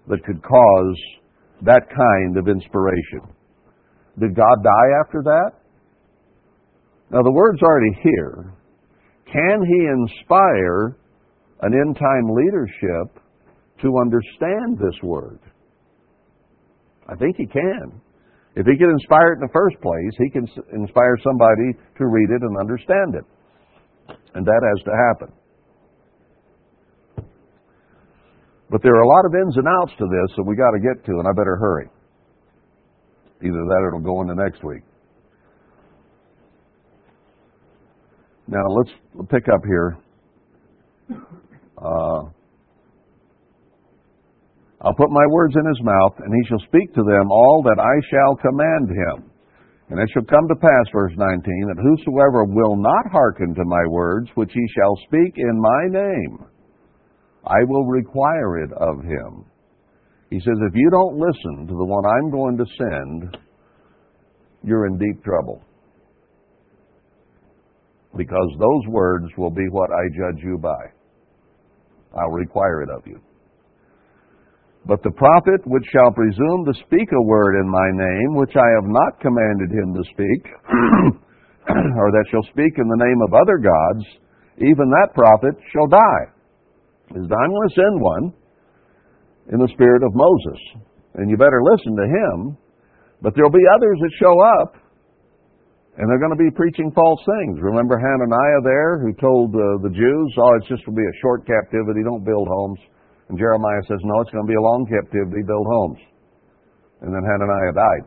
[0.08, 0.98] that could cause
[1.62, 3.22] that kind of inspiration.
[4.20, 5.52] Did God die after that?
[7.12, 8.54] Now, the word's already here.
[9.32, 10.98] Can He inspire
[11.62, 13.22] an end time leadership
[13.82, 15.40] to understand this word?
[17.08, 18.02] I think He can.
[18.56, 22.30] If He can inspire it in the first place, He can inspire somebody to read
[22.30, 23.26] it and understand it.
[24.36, 25.34] And that has to happen.
[28.70, 30.80] But there are a lot of ins and outs to this that we got to
[30.80, 31.90] get to, and I better hurry.
[33.42, 34.84] Either that or it'll go into next week.
[38.48, 38.92] Now let's
[39.30, 39.98] pick up here.
[41.78, 42.24] Uh,
[44.82, 47.80] I'll put my words in his mouth, and he shall speak to them all that
[47.80, 49.32] I shall command him.
[49.90, 53.84] And it shall come to pass, verse 19, that whosoever will not hearken to my
[53.90, 56.46] words, which he shall speak in my name,
[57.46, 59.46] I will require it of him.
[60.30, 63.38] He says, if you don't listen to the one I'm going to send,
[64.64, 65.64] you're in deep trouble
[68.16, 70.84] because those words will be what I judge you by.
[72.18, 73.20] I'll require it of you.
[74.86, 78.70] But the prophet which shall presume to speak a word in my name, which I
[78.80, 80.42] have not commanded him to speak,
[82.00, 84.06] or that shall speak in the name of other gods,
[84.58, 86.26] even that prophet shall die.
[87.16, 88.26] Is I'm going to send one
[89.52, 90.60] in the spirit of Moses,
[91.16, 92.58] and you better listen to him.
[93.22, 94.80] But there'll be others that show up
[96.00, 97.60] and they're going to be preaching false things.
[97.60, 101.20] Remember Hananiah there who told uh, the Jews, oh, it's just going to be a
[101.20, 102.80] short captivity, don't build homes.
[103.30, 106.00] And Jeremiah says, no, it's going to be a long captivity, build homes.
[107.02, 108.06] And then Hananiah died.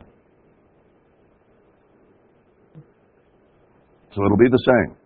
[4.15, 4.97] So it'll be the same.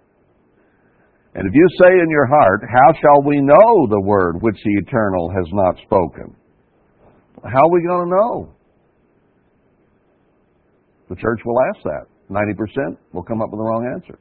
[1.37, 4.73] And if you say in your heart, How shall we know the word which the
[4.83, 6.35] eternal has not spoken?
[7.45, 8.55] How are we going to know?
[11.11, 12.07] The church will ask that.
[12.31, 14.19] 90% will come up with the wrong answer.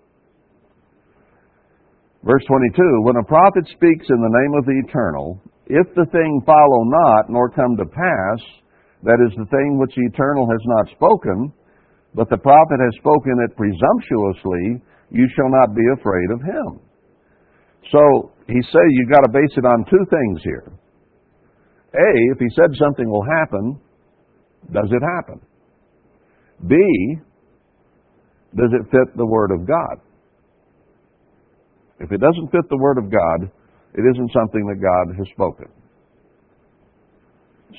[2.24, 6.42] Verse 22 When a prophet speaks in the name of the eternal, if the thing
[6.46, 8.40] follow not, nor come to pass,
[9.04, 11.54] that is the thing which the eternal has not spoken,
[12.14, 16.80] but the prophet has spoken it presumptuously, you shall not be afraid of him.
[17.92, 20.72] So he says you've got to base it on two things here.
[21.94, 23.80] A, if he said something will happen,
[24.74, 25.42] does it happen?
[26.68, 26.76] B,
[28.56, 30.02] does it fit the Word of God?
[32.00, 33.52] If it doesn't fit the Word of God,
[33.96, 35.72] it isn't something that God has spoken.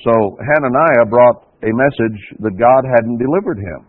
[0.03, 3.85] So Hananiah brought a message that God hadn't delivered him.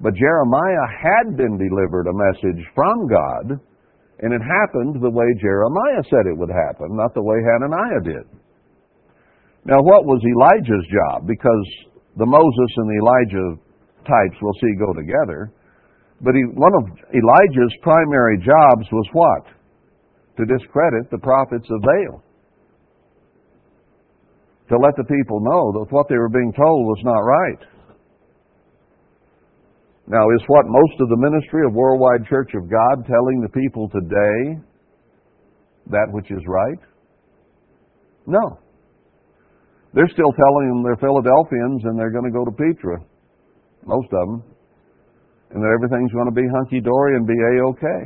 [0.00, 3.58] But Jeremiah had been delivered a message from God,
[4.20, 8.26] and it happened the way Jeremiah said it would happen, not the way Hananiah did.
[9.64, 11.26] Now, what was Elijah's job?
[11.26, 11.66] Because
[12.16, 13.48] the Moses and the Elijah
[14.06, 15.50] types we'll see go together.
[16.20, 19.55] But he, one of Elijah's primary jobs was what?
[20.36, 22.22] To discredit the prophets of Baal.
[24.68, 27.62] To let the people know that what they were being told was not right.
[30.08, 33.88] Now, is what most of the ministry of Worldwide Church of God telling the people
[33.88, 34.60] today
[35.90, 36.78] that which is right?
[38.26, 38.58] No.
[39.94, 42.98] They're still telling them they're Philadelphians and they're going to go to Petra.
[43.86, 44.56] Most of them
[45.50, 48.02] and that everything's going to be hunky dory and be a okay.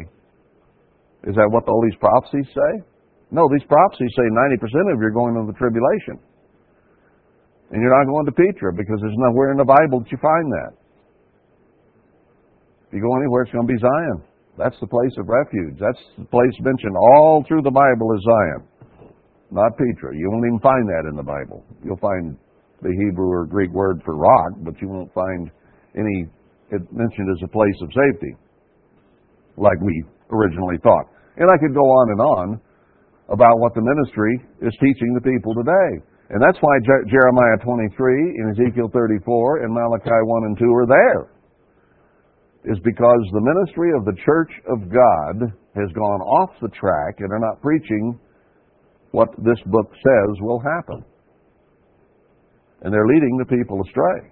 [1.29, 2.73] Is that what all these prophecies say?
[3.31, 6.19] No, these prophecies say 90% of you are going to the tribulation.
[7.71, 10.47] And you're not going to Petra because there's nowhere in the Bible that you find
[10.51, 10.73] that.
[12.89, 14.27] If you go anywhere, it's going to be Zion.
[14.59, 15.79] That's the place of refuge.
[15.79, 18.67] That's the place mentioned all through the Bible is Zion,
[19.53, 20.11] not Petra.
[20.17, 21.65] You won't even find that in the Bible.
[21.85, 22.37] You'll find
[22.83, 25.51] the Hebrew or Greek word for rock, but you won't find
[25.95, 26.27] any
[26.71, 28.35] it mentioned as a place of safety,
[29.57, 31.07] like we originally thought.
[31.37, 32.47] And I could go on and on
[33.31, 36.03] about what the ministry is teaching the people today.
[36.31, 36.79] And that's why
[37.11, 41.23] Jeremiah 23 and Ezekiel 34 and Malachi 1 and 2 are there.
[42.65, 47.33] is because the ministry of the church of God has gone off the track and
[47.33, 48.19] are not preaching
[49.13, 51.05] what this book says will happen.
[52.83, 54.31] And they're leading the people astray.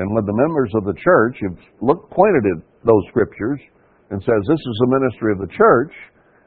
[0.00, 3.60] And when the members of the church have looked, pointed at those scriptures
[4.08, 5.92] and says this is the ministry of the church,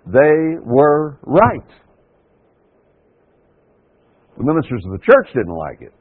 [0.07, 1.69] they were right.
[4.39, 5.93] The ministers of the church didn't like it.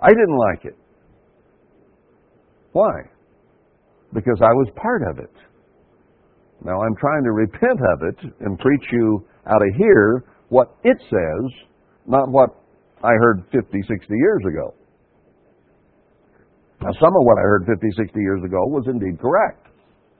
[0.00, 0.76] I didn't like it.
[2.72, 2.92] Why?
[4.12, 5.32] Because I was part of it.
[6.64, 10.96] Now I'm trying to repent of it and preach you out of here what it
[11.08, 11.52] says,
[12.04, 12.50] not what
[13.04, 14.74] I heard 50, 60 years ago.
[16.82, 19.66] Now, some of what I heard 50, 60 years ago was indeed correct.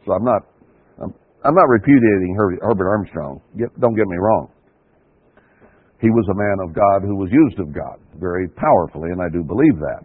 [0.07, 0.43] So I'm not,
[1.03, 1.13] I'm,
[1.45, 3.41] I'm not repudiating Herbert Armstrong.
[3.59, 4.49] Get, don't get me wrong.
[6.01, 9.29] He was a man of God who was used of God very powerfully, and I
[9.33, 10.05] do believe that.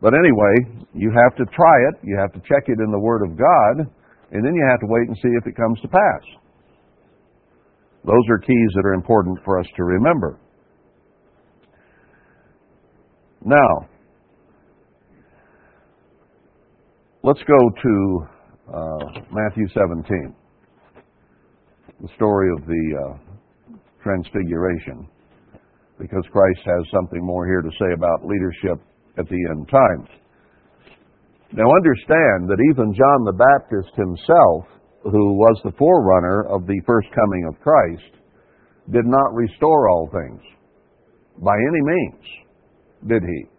[0.00, 3.22] But anyway, you have to try it, you have to check it in the Word
[3.28, 3.86] of God,
[4.30, 6.24] and then you have to wait and see if it comes to pass.
[8.04, 10.38] Those are keys that are important for us to remember.
[13.44, 13.88] Now,
[17.22, 18.26] let's go to
[18.68, 20.34] uh, Matthew 17,
[22.00, 25.08] the story of the uh, Transfiguration,
[25.98, 28.80] because Christ has something more here to say about leadership
[29.18, 30.08] at the end times.
[31.52, 34.64] Now understand that even John the Baptist himself,
[35.02, 38.14] who was the forerunner of the first coming of Christ,
[38.92, 40.40] did not restore all things
[41.42, 42.24] by any means,
[43.08, 43.57] did he?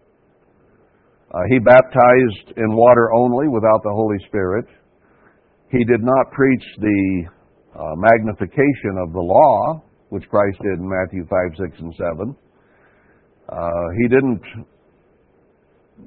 [1.31, 4.65] Uh, he baptized in water only without the Holy Spirit.
[5.71, 7.23] He did not preach the
[7.77, 12.35] uh, magnification of the law, which Christ did in Matthew 5, 6, and 7.
[13.47, 13.57] Uh,
[14.01, 14.41] he didn't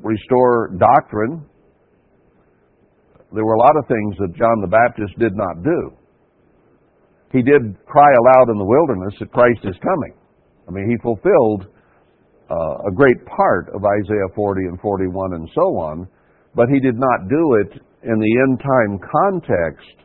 [0.03, 1.47] restore doctrine.
[3.33, 5.97] There were a lot of things that John the Baptist did not do.
[7.33, 10.15] He did cry aloud in the wilderness that Christ is coming.
[10.69, 11.72] I mean, he fulfilled
[12.53, 16.07] uh, a great part of Isaiah 40 and 41 and so on,
[16.55, 19.97] but he did not do it in the end time context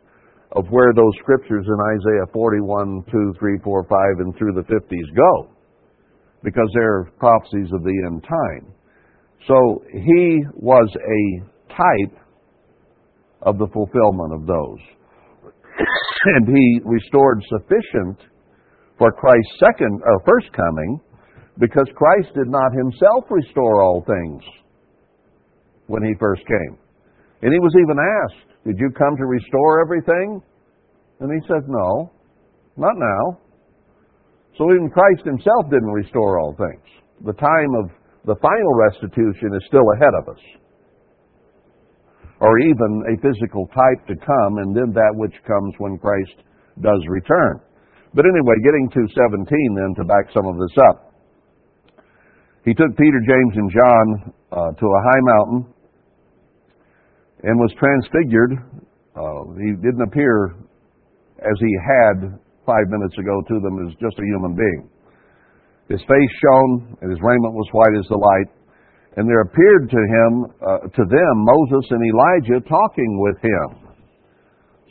[0.53, 5.15] of where those scriptures in Isaiah 41, 2, 3, 4, 5, and through the 50s
[5.15, 5.51] go,
[6.43, 8.71] because they're prophecies of the end time.
[9.47, 12.17] So he was a type
[13.41, 14.79] of the fulfillment of those.
[16.35, 18.19] and he restored sufficient
[18.97, 20.99] for Christ's second or first coming
[21.59, 24.43] because Christ did not himself restore all things
[25.87, 26.77] when he first came.
[27.41, 30.41] And he was even asked, Did you come to restore everything?
[31.19, 32.11] And he said, No,
[32.77, 33.39] not now.
[34.57, 36.85] So even Christ himself didn't restore all things.
[37.25, 37.89] The time of
[38.25, 40.43] the final restitution is still ahead of us.
[42.39, 46.37] Or even a physical type to come, and then that which comes when Christ
[46.81, 47.61] does return.
[48.13, 51.06] But anyway, getting to 17 then to back some of this up.
[52.67, 54.05] He took Peter, James, and John
[54.51, 55.59] uh, to a high mountain
[57.47, 58.59] and was transfigured.
[59.15, 60.51] Uh, he didn't appear
[61.39, 62.35] as he had
[62.67, 64.83] five minutes ago to them as just a human being.
[65.87, 68.51] His face shone, and his raiment was white as the light.
[69.15, 73.95] And there appeared to him, uh, to them, Moses and Elijah talking with him.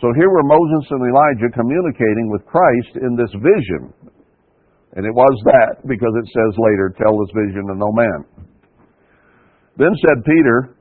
[0.00, 4.15] So here were Moses and Elijah communicating with Christ in this vision.
[4.94, 8.20] And it was that, because it says later, tell this vision to no man.
[9.76, 10.72] Then said Peter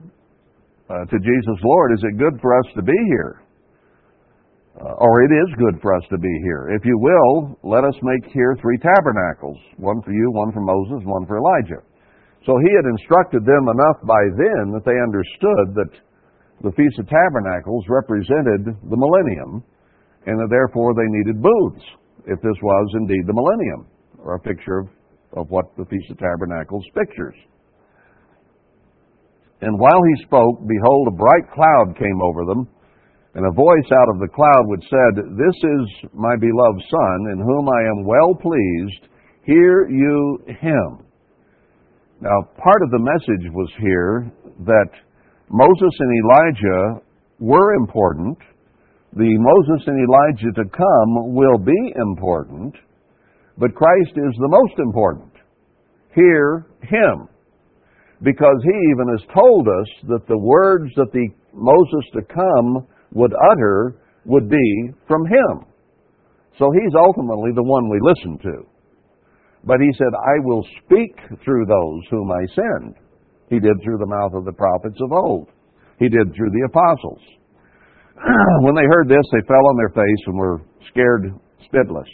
[0.87, 3.41] uh, to Jesus, Lord, is it good for us to be here?
[4.75, 6.71] Uh, or it is good for us to be here.
[6.75, 11.03] If you will, let us make here three tabernacles one for you, one for Moses,
[11.07, 11.81] one for Elijah.
[12.45, 15.91] So he had instructed them enough by then that they understood that
[16.61, 19.63] the Feast of Tabernacles represented the millennium,
[20.27, 21.83] and that therefore they needed booths,
[22.27, 23.87] if this was indeed the millennium
[24.25, 24.87] or a picture of,
[25.37, 27.35] of what the Feast of Tabernacles pictures.
[29.61, 32.67] And while he spoke, behold, a bright cloud came over them,
[33.35, 37.39] and a voice out of the cloud which said, This is my beloved Son, in
[37.39, 39.07] whom I am well pleased.
[39.43, 41.05] Hear you him.
[42.21, 44.31] Now, part of the message was here
[44.65, 44.89] that
[45.49, 47.01] Moses and Elijah
[47.39, 48.37] were important.
[49.13, 52.75] The Moses and Elijah to come will be important.
[53.57, 55.31] But Christ is the most important.
[56.13, 57.27] Hear Him.
[58.21, 63.33] Because He even has told us that the words that the Moses to come would
[63.51, 63.95] utter
[64.25, 65.65] would be from Him.
[66.59, 68.65] So He's ultimately the one we listen to.
[69.63, 72.95] But He said, I will speak through those whom I send.
[73.49, 75.49] He did through the mouth of the prophets of old.
[75.99, 77.21] He did through the apostles.
[78.61, 81.33] when they heard this, they fell on their face and were scared
[81.71, 82.09] spitless.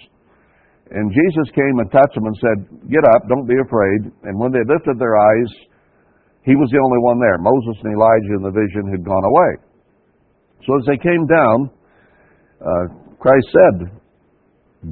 [0.92, 2.58] And Jesus came and touched them and said,
[2.92, 4.12] Get up, don't be afraid.
[4.28, 5.52] And when they lifted their eyes,
[6.44, 7.40] he was the only one there.
[7.40, 9.52] Moses and Elijah in the vision had gone away.
[10.68, 11.58] So as they came down,
[12.60, 12.86] uh,
[13.24, 13.88] Christ said,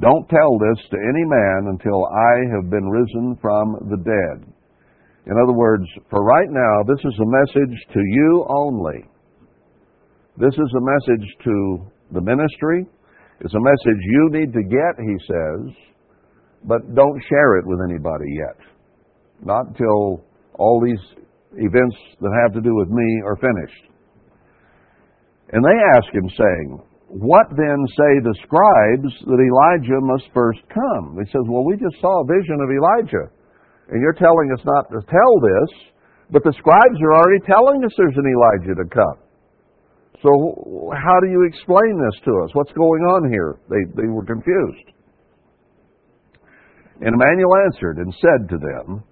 [0.00, 4.48] Don't tell this to any man until I have been risen from the dead.
[5.26, 9.04] In other words, for right now, this is a message to you only.
[10.38, 11.56] This is a message to
[12.12, 12.86] the ministry.
[13.40, 15.89] It's a message you need to get, he says,
[16.64, 18.58] but don't share it with anybody yet.
[19.42, 21.00] Not until all these
[21.56, 23.84] events that have to do with me are finished.
[25.52, 26.68] And they ask him, saying,
[27.08, 31.18] What then say the scribes that Elijah must first come?
[31.18, 33.26] He says, Well, we just saw a vision of Elijah.
[33.90, 35.70] And you're telling us not to tell this,
[36.30, 39.18] but the scribes are already telling us there's an Elijah to come.
[40.22, 42.50] So how do you explain this to us?
[42.52, 43.58] What's going on here?
[43.66, 44.94] They, they were confused.
[47.00, 49.04] And Emmanuel answered and said to them,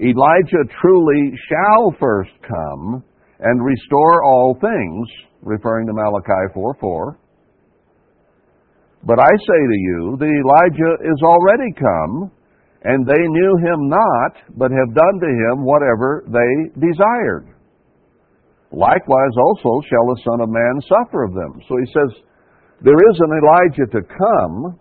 [0.00, 3.04] Elijah truly shall first come
[3.40, 5.08] and restore all things,
[5.42, 7.18] referring to Malachi 4 4.
[9.04, 12.30] But I say to you that Elijah is already come,
[12.84, 17.46] and they knew him not, but have done to him whatever they desired.
[18.70, 21.60] Likewise also shall the Son of Man suffer of them.
[21.68, 22.22] So he says,
[22.80, 24.78] there is an Elijah to come,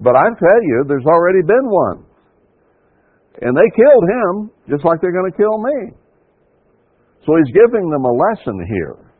[0.00, 2.04] but I tell you, there's already been one.
[3.42, 5.96] And they killed him just like they're going to kill me.
[7.26, 9.12] So he's giving them a lesson here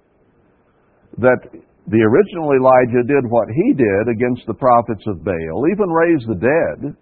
[1.18, 1.40] that
[1.86, 6.40] the original Elijah did what he did against the prophets of Baal, even raised the
[6.40, 6.96] dead.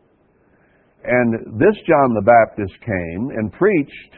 [1.04, 4.12] And this John the Baptist came and preached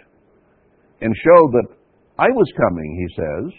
[1.00, 1.68] and showed that
[2.18, 3.52] I was coming, he says,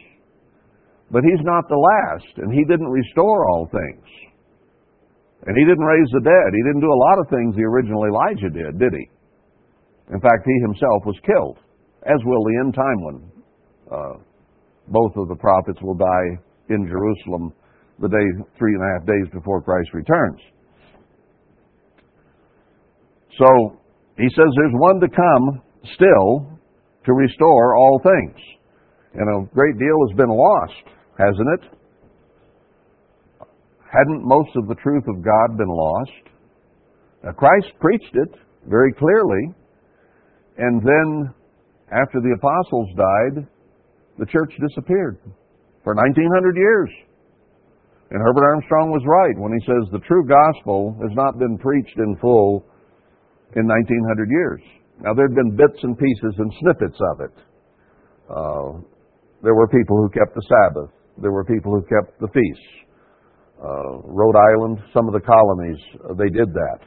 [1.12, 4.31] but he's not the last, and he didn't restore all things.
[5.48, 6.50] And he didn't raise the dead.
[6.54, 9.06] He didn't do a lot of things the original Elijah did, did he?
[10.14, 11.58] In fact, he himself was killed,
[12.06, 13.20] as will the end time one.
[13.90, 14.16] Uh,
[14.88, 16.38] both of the prophets will die
[16.70, 17.54] in Jerusalem
[18.00, 18.28] the day,
[18.58, 20.40] three and a half days before Christ returns.
[23.38, 23.78] So,
[24.18, 25.62] he says there's one to come
[25.96, 26.60] still
[27.06, 28.38] to restore all things.
[29.14, 30.84] And a great deal has been lost,
[31.18, 31.81] hasn't it?
[33.92, 36.24] Hadn't most of the truth of God been lost?
[37.24, 38.32] Now, Christ preached it
[38.68, 39.52] very clearly,
[40.58, 41.34] and then
[41.92, 43.48] after the apostles died,
[44.18, 45.20] the church disappeared
[45.84, 46.90] for 1900 years.
[48.12, 51.98] And Herbert Armstrong was right when he says the true gospel has not been preached
[51.98, 52.64] in full
[53.56, 54.62] in 1900 years.
[55.04, 57.36] Now, there had been bits and pieces and snippets of it.
[58.30, 58.72] Uh,
[59.44, 60.92] there were people who kept the Sabbath.
[61.22, 62.82] There were people who kept the feasts.
[63.62, 65.78] Uh, Rhode Island, some of the colonies,
[66.10, 66.80] uh, they did that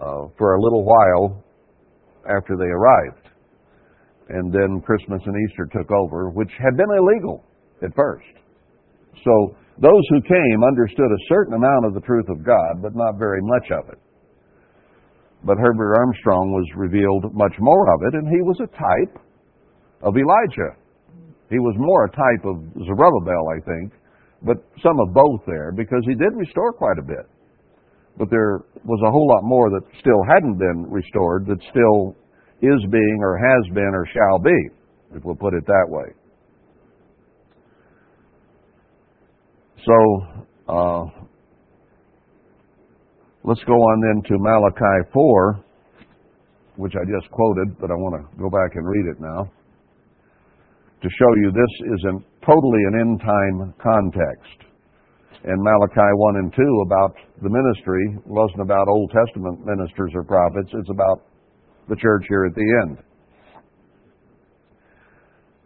[0.00, 1.44] uh, for a little while
[2.24, 3.28] after they arrived.
[4.30, 7.44] And then Christmas and Easter took over, which had been illegal
[7.82, 8.32] at first.
[9.24, 13.18] So those who came understood a certain amount of the truth of God, but not
[13.18, 13.98] very much of it.
[15.44, 19.22] But Herbert Armstrong was revealed much more of it, and he was a type
[20.02, 20.74] of Elijah.
[21.50, 23.92] He was more a type of Zerubbabel, I think,
[24.42, 27.26] but some of both there, because he did restore quite a bit.
[28.16, 32.16] But there was a whole lot more that still hadn't been restored, that still
[32.60, 34.58] is being, or has been, or shall be,
[35.14, 36.12] if we'll put it that way.
[39.86, 41.18] So, uh,
[43.48, 45.64] Let's go on then to Malachi 4,
[46.76, 49.50] which I just quoted, but I want to go back and read it now
[51.00, 54.68] to show you this is an, totally an end time context.
[55.44, 60.70] And Malachi 1 and 2 about the ministry wasn't about Old Testament ministers or prophets,
[60.74, 61.22] it's about
[61.88, 62.98] the church here at the end.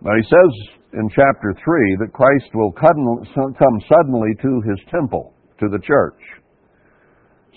[0.02, 0.52] Now he says
[0.92, 6.20] in chapter 3 that Christ will come suddenly to his temple, to the church.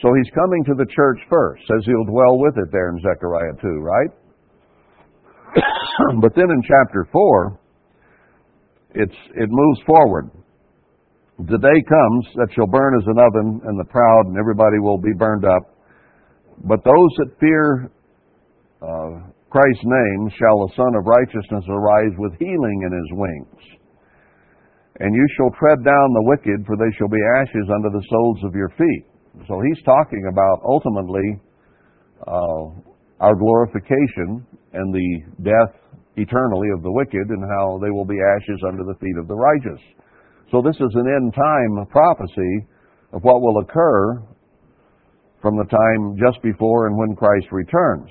[0.02, 1.64] So he's coming to the church first.
[1.68, 4.12] Says he'll dwell with it there in Zechariah 2, right?
[6.22, 7.60] but then in chapter 4,
[8.96, 10.32] it's, it moves forward.
[11.40, 14.98] The day comes that shall burn as an oven, and the proud and everybody will
[14.98, 15.76] be burned up.
[16.64, 17.92] But those that fear
[18.82, 23.62] uh, Christ's name shall the Sun of Righteousness arise with healing in his wings.
[25.00, 28.40] And you shall tread down the wicked, for they shall be ashes under the soles
[28.44, 29.06] of your feet.
[29.48, 31.40] So he's talking about ultimately
[32.28, 32.64] uh,
[33.20, 35.10] our glorification and the
[35.44, 35.76] death
[36.18, 39.36] eternally of the wicked and how they will be ashes under the feet of the
[39.36, 39.82] righteous.
[40.52, 42.68] So this is an end time prophecy
[43.14, 44.24] of what will occur
[45.42, 48.10] from the time just before and when Christ returns.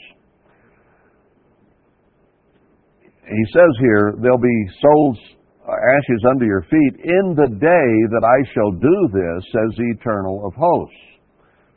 [3.26, 5.18] He says here, there'll be souls
[5.64, 10.46] ashes under your feet in the day that I shall do this, says the eternal
[10.46, 10.96] of hosts.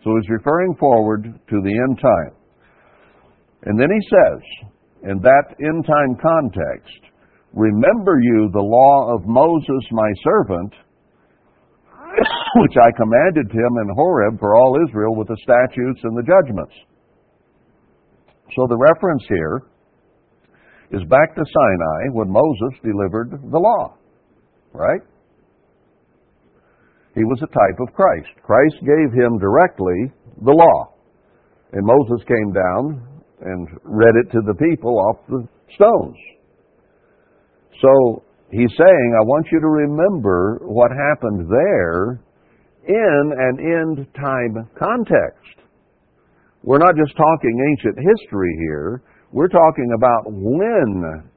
[0.04, 2.36] So he's referring forward to the end time.
[3.64, 4.70] And then he says,
[5.04, 7.02] in that end time context,
[7.54, 10.74] remember you the law of Moses my servant,
[12.62, 16.74] which I commanded him in Horeb for all Israel with the statutes and the judgments.
[18.56, 19.62] So the reference here
[20.92, 23.98] is back to Sinai when Moses delivered the law.
[24.74, 25.02] Right?
[27.14, 28.30] He was a type of Christ.
[28.44, 30.14] Christ gave him directly
[30.46, 30.94] the law.
[31.74, 36.18] And Moses came down and read it to the people off the stones.
[37.82, 42.20] So he's saying, I want you to remember what happened there
[42.88, 45.62] in an end time context.
[46.64, 49.04] We're not just talking ancient history here.
[49.32, 51.30] We're talking about when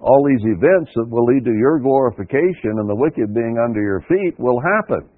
[0.00, 4.00] all these events that will lead to your glorification and the wicked being under your
[4.08, 5.08] feet will happen.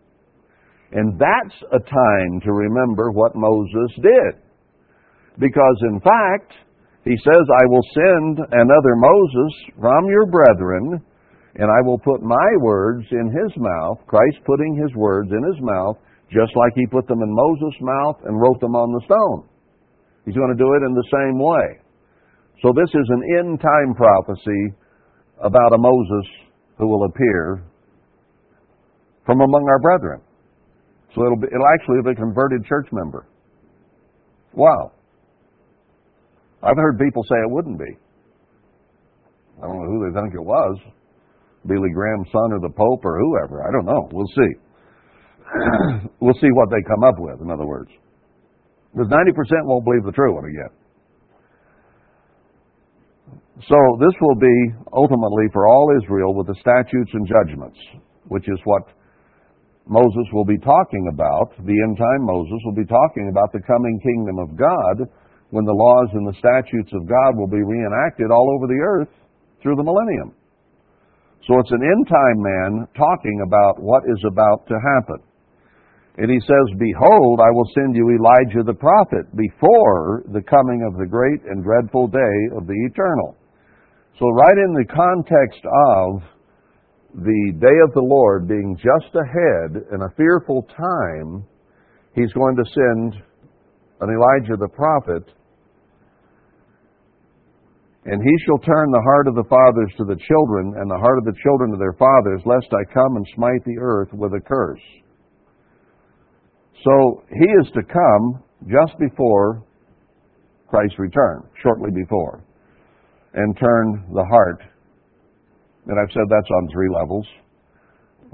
[0.93, 4.48] And that's a time to remember what Moses did.
[5.39, 6.53] Because in fact,
[7.05, 11.01] he says, I will send another Moses from your brethren,
[11.55, 15.63] and I will put my words in his mouth, Christ putting his words in his
[15.63, 15.97] mouth,
[16.31, 19.49] just like he put them in Moses' mouth and wrote them on the stone.
[20.27, 21.81] He's going to do it in the same way.
[22.63, 24.75] So this is an end time prophecy
[25.41, 26.27] about a Moses
[26.77, 27.63] who will appear
[29.25, 30.21] from among our brethren.
[31.15, 33.27] So it'll, be, it'll actually be a converted church member.
[34.53, 34.93] Wow.
[36.63, 37.97] I've heard people say it wouldn't be.
[39.63, 40.79] I don't know who they think it was.
[41.67, 43.63] Billy Graham's son or the Pope or whoever.
[43.67, 44.09] I don't know.
[44.13, 44.53] We'll see.
[46.21, 47.91] we'll see what they come up with, in other words.
[48.93, 50.73] Because 90% won't believe the true one again.
[53.67, 54.57] So this will be
[54.93, 57.79] ultimately for all Israel with the statutes and judgments,
[58.29, 58.83] which is what
[59.87, 61.51] Moses will be talking about.
[61.59, 65.09] The end time Moses will be talking about the coming kingdom of God
[65.51, 69.13] when the laws and the statutes of God will be reenacted all over the earth
[69.63, 70.35] through the millennium.
[71.47, 75.25] So it's an end time man talking about what is about to happen.
[76.19, 80.99] And he says, Behold, I will send you Elijah the prophet before the coming of
[80.99, 83.37] the great and dreadful day of the eternal.
[84.19, 86.23] So, right in the context of
[87.15, 91.47] the day of the Lord being just ahead in a fearful time,
[92.15, 93.23] he's going to send
[94.01, 95.23] an Elijah the prophet,
[98.11, 101.19] and he shall turn the heart of the fathers to the children, and the heart
[101.19, 104.41] of the children to their fathers, lest I come and smite the earth with a
[104.41, 104.81] curse.
[106.85, 109.63] So he is to come just before
[110.69, 112.43] Christ's return, shortly before,
[113.35, 114.63] and turn the heart.
[115.87, 117.27] And I've said that's on three levels.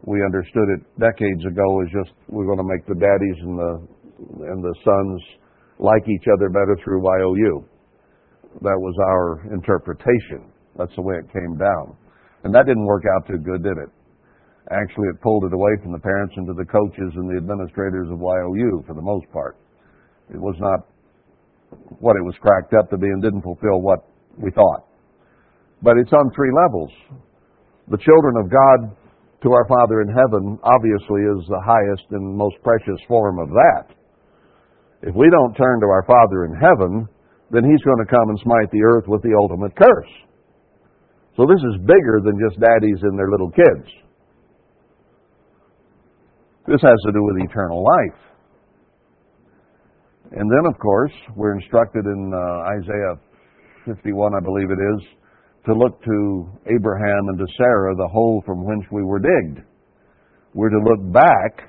[0.07, 3.73] We understood it decades ago as just we're going to make the daddies and the
[4.47, 5.23] and the sons
[5.79, 7.65] like each other better through YOU.
[8.63, 10.53] That was our interpretation.
[10.77, 11.97] That's the way it came down.
[12.45, 13.91] And that didn't work out too good, did it?
[14.71, 18.19] Actually, it pulled it away from the parents into the coaches and the administrators of
[18.21, 19.57] YOU for the most part.
[20.33, 20.89] It was not
[22.01, 24.07] what it was cracked up to be and didn't fulfill what
[24.39, 24.89] we thought.
[25.83, 26.91] But it's on three levels.
[27.89, 28.97] The children of God
[29.43, 33.93] to our Father in heaven obviously is the highest and most precious form of that.
[35.03, 37.07] If we don't turn to our Father in heaven,
[37.51, 40.13] then He's going to come and smite the earth with the ultimate curse.
[41.37, 43.89] So this is bigger than just daddies and their little kids.
[46.67, 48.21] This has to do with eternal life.
[50.33, 53.15] And then, of course, we're instructed in uh, Isaiah
[53.87, 55.03] 51, I believe it is,
[55.67, 59.65] to look to Abraham and to Sarah, the hole from whence we were digged.
[60.55, 61.69] We're to look back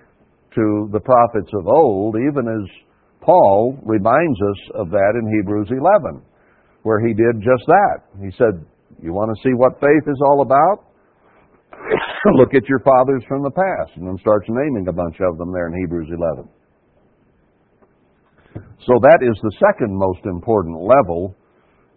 [0.56, 2.85] to the prophets of old, even as
[3.26, 6.22] Paul reminds us of that in Hebrews 11,
[6.84, 8.06] where he did just that.
[8.22, 8.62] He said,
[9.02, 10.86] You want to see what faith is all about?
[12.38, 15.52] look at your fathers from the past, and then starts naming a bunch of them
[15.52, 16.48] there in Hebrews 11.
[18.86, 21.34] So that is the second most important level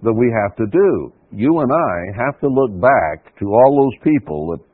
[0.03, 1.12] that we have to do.
[1.31, 4.64] You and I have to look back to all those people that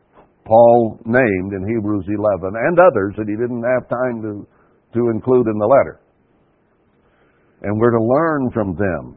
[0.46, 4.46] Paul named in Hebrews 11 and others that he didn't have time to,
[4.94, 6.03] to include in the letter.
[7.64, 9.16] And we're to learn from them.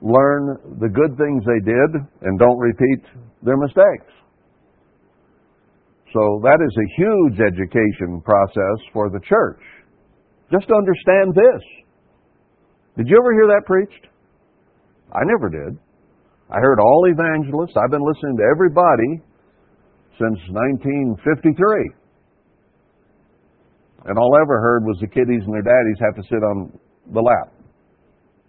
[0.00, 1.90] learn the good things they did
[2.22, 3.02] and don't repeat
[3.42, 4.12] their mistakes.
[6.12, 9.60] So that is a huge education process for the church.
[10.50, 11.62] Just understand this.
[12.96, 14.06] Did you ever hear that preached?
[15.12, 15.78] I never did.
[16.50, 17.76] I heard all evangelists.
[17.76, 19.20] I've been listening to everybody
[20.16, 21.92] since 1953.
[24.06, 26.72] And all I ever heard was the kiddies and their daddies have to sit on
[27.12, 27.52] the lap.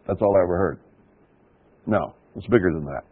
[0.07, 0.79] That's all I ever heard.
[1.85, 3.03] No, it's bigger than that.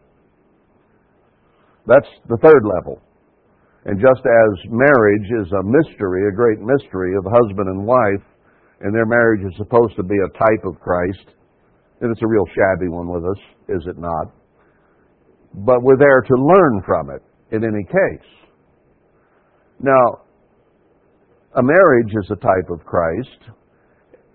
[1.86, 3.00] That's the third level.
[3.84, 8.24] And just as marriage is a mystery, a great mystery of husband and wife,
[8.80, 11.34] and their marriage is supposed to be a type of Christ,
[12.00, 14.32] and it's a real shabby one with us, is it not?
[15.54, 18.28] But we're there to learn from it in any case.
[19.80, 20.22] Now,
[21.56, 23.50] a marriage is a type of Christ,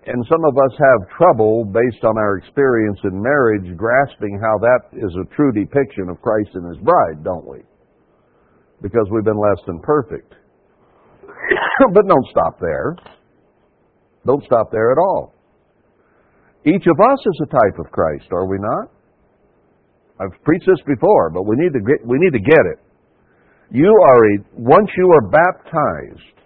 [0.06, 4.80] and some of us have trouble, based on our experience in marriage, grasping how that
[4.92, 7.60] is a true depiction of Christ and His bride, don't we?
[8.82, 10.34] Because we've been less than perfect.
[11.94, 12.96] but don't stop there.
[14.26, 15.34] Don't stop there at all.
[16.66, 18.90] Each of us is a type of Christ, are we not?
[20.20, 22.78] I've preached this before, but we need to get, we need to get it.
[23.70, 26.40] You are a, once you are baptized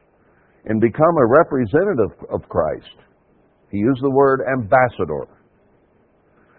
[0.64, 3.07] and become a representative of Christ,
[3.70, 5.28] he used the word ambassador.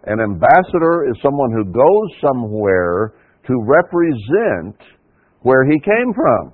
[0.05, 3.13] An ambassador is someone who goes somewhere
[3.47, 4.77] to represent
[5.41, 6.53] where he came from.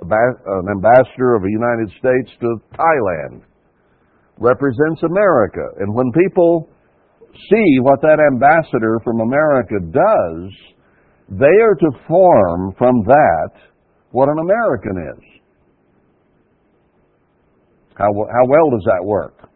[0.00, 3.42] An ambassador of the United States to Thailand
[4.38, 5.66] represents America.
[5.80, 6.68] And when people
[7.50, 10.52] see what that ambassador from America does,
[11.28, 13.50] they are to form from that
[14.12, 15.37] what an American is.
[17.98, 19.50] How, how well does that work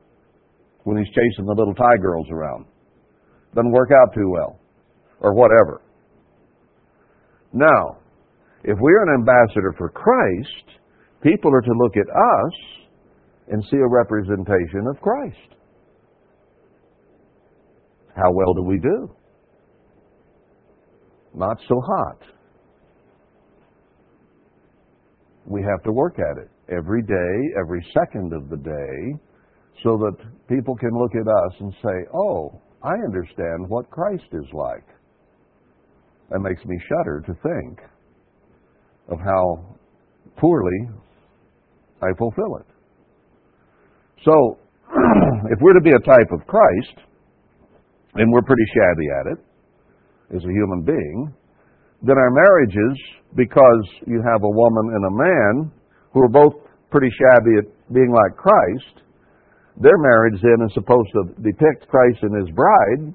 [0.82, 2.66] when he's chasing the little Thai girls around?
[3.54, 4.58] Doesn't work out too well,
[5.20, 5.80] or whatever.
[7.52, 7.98] Now,
[8.64, 10.80] if we're an ambassador for Christ,
[11.22, 12.52] people are to look at us
[13.48, 15.54] and see a representation of Christ.
[18.16, 19.14] How well do we do?
[21.34, 22.18] Not so hot.
[25.46, 29.18] We have to work at it every day, every second of the day,
[29.82, 30.16] so that
[30.48, 34.86] people can look at us and say, oh, I understand what Christ is like.
[36.30, 37.78] That makes me shudder to think
[39.08, 39.76] of how
[40.36, 40.88] poorly
[42.00, 42.66] I fulfill it.
[44.24, 44.58] So,
[45.50, 47.06] if we're to be a type of Christ,
[48.14, 51.34] and we're pretty shabby at it as a human being,
[52.02, 52.98] then our marriages,
[53.36, 55.72] because you have a woman and a man
[56.12, 56.54] who are both
[56.90, 59.02] pretty shabby at being like Christ,
[59.80, 63.14] their marriage then is supposed to depict Christ and his bride,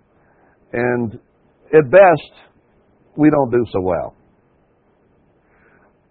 [0.73, 1.19] and
[1.73, 2.31] at best,
[3.15, 4.15] we don't do so well.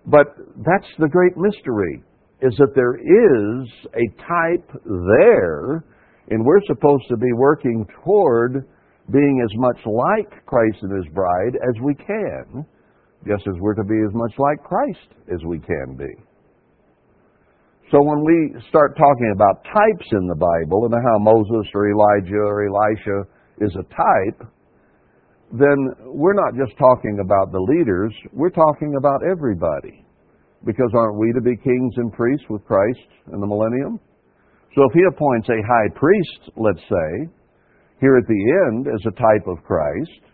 [0.07, 2.03] But that's the great mystery,
[2.43, 5.85] is that there is a type there,
[6.29, 8.67] and we're supposed to be working toward
[9.13, 12.65] being as much like Christ and his bride as we can,
[13.27, 16.26] just as we're to be as much like Christ as we can be.
[17.93, 22.43] So when we start talking about types in the Bible and how Moses or Elijah
[22.43, 23.23] or Elisha
[23.63, 24.51] is a type,
[25.53, 30.05] then we're not just talking about the leaders, we're talking about everybody.
[30.65, 34.01] Because aren't we to be kings and priests with Christ in the millennium?
[34.75, 37.31] So if he appoints a high priest, let's say,
[38.01, 40.27] here at the end as a type of Christ,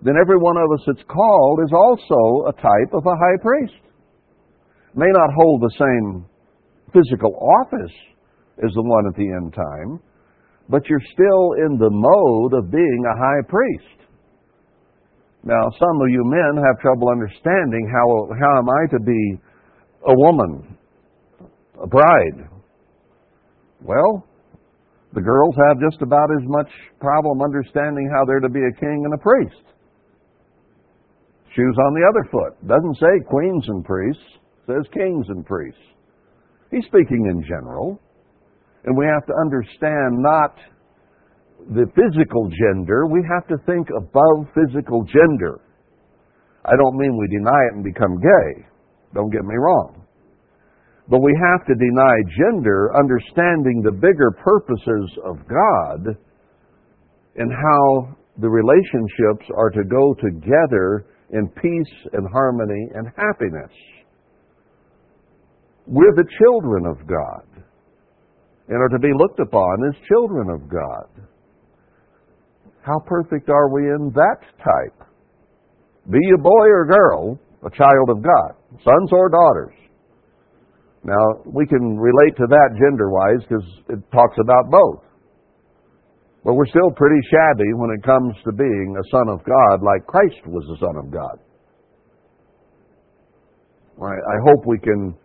[0.00, 3.84] then every one of us that's called is also a type of a high priest.
[4.94, 6.24] May not hold the same
[6.92, 7.94] physical office
[8.64, 10.00] as the one at the end time,
[10.68, 13.96] but you're still in the mode of being a high priest.
[15.44, 19.40] Now, some of you men have trouble understanding how, how am I to be
[20.08, 20.76] a woman,
[21.80, 22.50] a bride?
[23.82, 24.26] Well,
[25.14, 26.68] the girls have just about as much
[27.00, 29.62] problem understanding how they're to be a king and a priest.
[31.54, 32.68] Shoes on the other foot.
[32.68, 34.22] Doesn't say queens and priests,
[34.66, 35.80] says kings and priests.
[36.70, 38.00] He's speaking in general.
[38.84, 40.54] And we have to understand not
[41.74, 45.60] the physical gender, we have to think above physical gender.
[46.64, 48.66] I don't mean we deny it and become gay.
[49.14, 50.04] Don't get me wrong.
[51.08, 56.16] But we have to deny gender, understanding the bigger purposes of God
[57.36, 63.72] and how the relationships are to go together in peace and harmony and happiness.
[65.86, 67.64] We're the children of God
[68.68, 71.26] and are to be looked upon as children of God.
[72.82, 75.08] How perfect are we in that type?
[76.10, 79.74] Be a boy or girl, a child of God, sons or daughters.
[81.04, 85.02] Now, we can relate to that gender wise because it talks about both.
[86.44, 90.06] But we're still pretty shabby when it comes to being a son of God like
[90.06, 91.38] Christ was a son of God.
[94.02, 95.16] I hope we can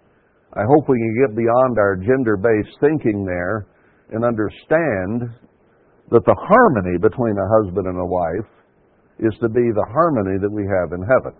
[0.53, 3.67] I hope we can get beyond our gender-based thinking there
[4.11, 5.31] and understand
[6.11, 8.51] that the harmony between a husband and a wife
[9.19, 11.33] is to be the harmony that we have in heaven.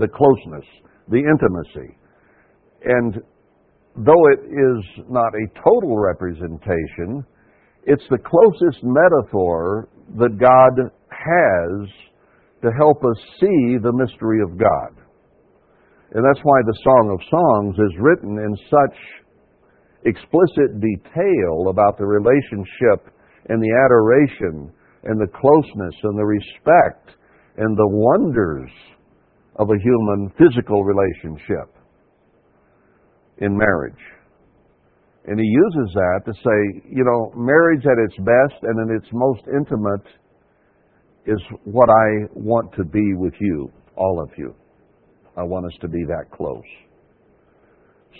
[0.00, 0.66] The closeness,
[1.08, 1.96] the intimacy.
[2.84, 3.22] And
[3.94, 7.24] though it is not a total representation,
[7.84, 9.88] it's the closest metaphor
[10.18, 11.88] that God has
[12.62, 15.01] to help us see the mystery of God.
[16.14, 18.96] And that's why the Song of Songs is written in such
[20.04, 23.08] explicit detail about the relationship
[23.48, 24.72] and the adoration
[25.04, 27.16] and the closeness and the respect
[27.56, 28.70] and the wonders
[29.56, 31.74] of a human physical relationship
[33.38, 34.04] in marriage.
[35.26, 39.06] And he uses that to say, you know, marriage at its best and in its
[39.12, 40.06] most intimate
[41.26, 44.54] is what I want to be with you, all of you.
[45.36, 46.68] I want us to be that close.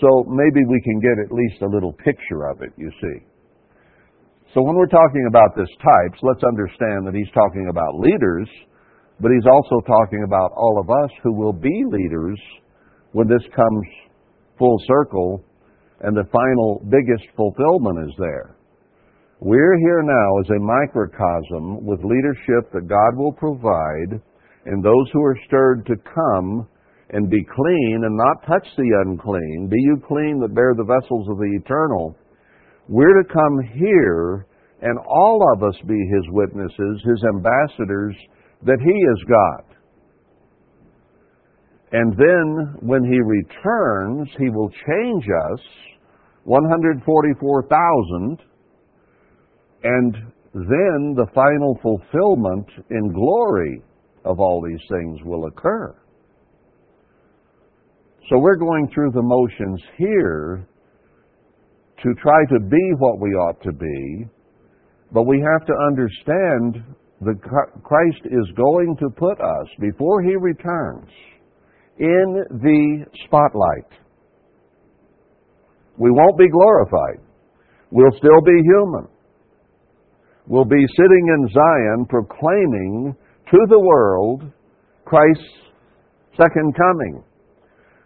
[0.00, 3.26] So maybe we can get at least a little picture of it, you see.
[4.54, 8.48] So when we're talking about this types, let's understand that he's talking about leaders,
[9.20, 12.38] but he's also talking about all of us who will be leaders
[13.12, 13.86] when this comes
[14.58, 15.44] full circle
[16.00, 18.56] and the final biggest fulfillment is there.
[19.40, 24.20] We're here now as a microcosm with leadership that God will provide,
[24.66, 26.68] and those who are stirred to come
[27.12, 29.68] and be clean and not touch the unclean.
[29.70, 32.16] Be you clean that bear the vessels of the eternal.
[32.88, 34.46] We're to come here
[34.82, 38.16] and all of us be his witnesses, his ambassadors,
[38.64, 39.64] that he is God.
[41.92, 45.60] And then when he returns, he will change us
[46.44, 48.38] 144,000,
[49.84, 50.14] and
[50.52, 53.82] then the final fulfillment in glory
[54.24, 55.94] of all these things will occur.
[58.28, 60.66] So we're going through the motions here
[62.02, 64.26] to try to be what we ought to be,
[65.12, 66.84] but we have to understand
[67.20, 67.40] that
[67.82, 71.08] Christ is going to put us, before he returns,
[71.98, 73.90] in the spotlight.
[75.98, 77.26] We won't be glorified.
[77.90, 79.08] We'll still be human.
[80.46, 83.16] We'll be sitting in Zion proclaiming
[83.50, 84.44] to the world
[85.04, 85.44] Christ's
[86.36, 87.22] second coming.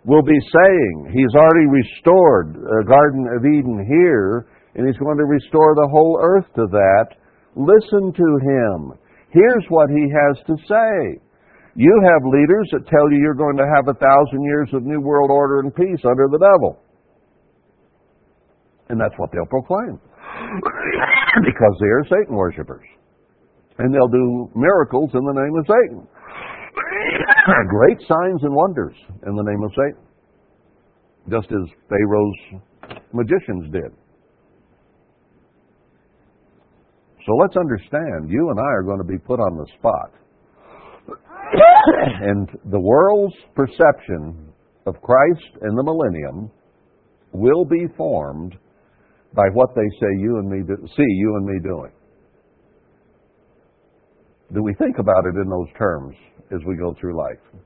[0.06, 5.26] We'll be saying He's already restored the Garden of Eden here, and He's going to
[5.26, 7.18] restore the whole earth to that.
[7.58, 8.94] Listen to Him.
[9.34, 11.20] Here's what He has to say.
[11.74, 15.00] You have leaders that tell you you're going to have a thousand years of New
[15.00, 16.80] World Order and peace under the devil.
[18.88, 19.98] And that's what they'll proclaim.
[21.44, 22.86] because they are Satan worshippers.
[23.78, 26.08] And they'll do miracles in the name of Satan.
[27.68, 28.94] Great signs and wonders
[29.26, 30.02] in the name of Satan.
[31.30, 32.62] Just as Pharaoh's
[33.12, 33.92] magicians did.
[37.26, 40.12] So let's understand, you and I are going to be put on the spot.
[42.22, 44.52] and the world's perception
[44.86, 46.50] of Christ in the millennium
[47.32, 48.56] will be formed
[49.34, 51.92] by what they say you and me do, see you and me doing.
[54.54, 56.16] Do we think about it in those terms
[56.52, 57.62] as we go through life?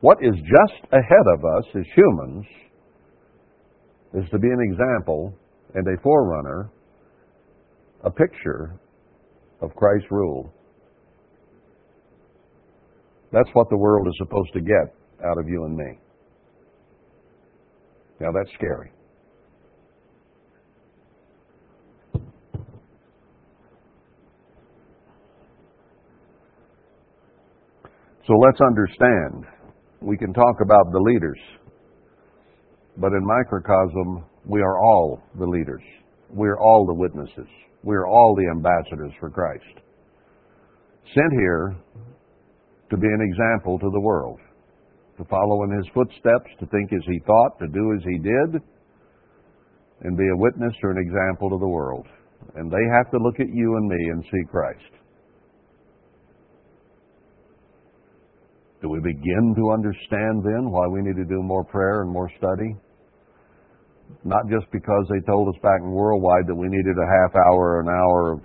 [0.00, 2.46] What is just ahead of us as humans
[4.14, 5.34] is to be an example
[5.74, 6.70] and a forerunner,
[8.04, 8.78] a picture
[9.60, 10.52] of Christ's rule.
[13.32, 14.94] That's what the world is supposed to get
[15.24, 15.98] out of you and me.
[18.20, 18.92] Now that's scary.
[28.26, 29.44] So let's understand.
[30.00, 31.38] We can talk about the leaders,
[32.96, 35.82] but in microcosm, we are all the leaders.
[36.30, 37.48] We are all the witnesses.
[37.84, 39.80] We are all the ambassadors for Christ.
[41.14, 41.76] Sent here
[42.90, 44.40] to be an example to the world,
[45.18, 48.60] to follow in his footsteps, to think as he thought, to do as he did,
[50.02, 52.06] and be a witness or an example to the world.
[52.56, 54.96] And they have to look at you and me and see Christ.
[58.86, 62.30] Do we begin to understand then why we need to do more prayer and more
[62.38, 62.76] study?
[64.22, 67.58] Not just because they told us back in worldwide that we needed a half hour
[67.58, 68.40] or an hour of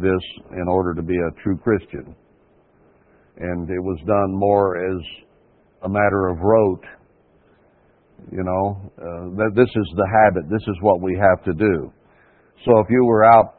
[0.00, 0.22] this
[0.52, 2.14] in order to be a true Christian.
[3.38, 5.02] And it was done more as
[5.82, 6.84] a matter of rote.
[8.30, 10.48] You know, uh, this is the habit.
[10.48, 11.92] This is what we have to do.
[12.64, 13.56] So if you were out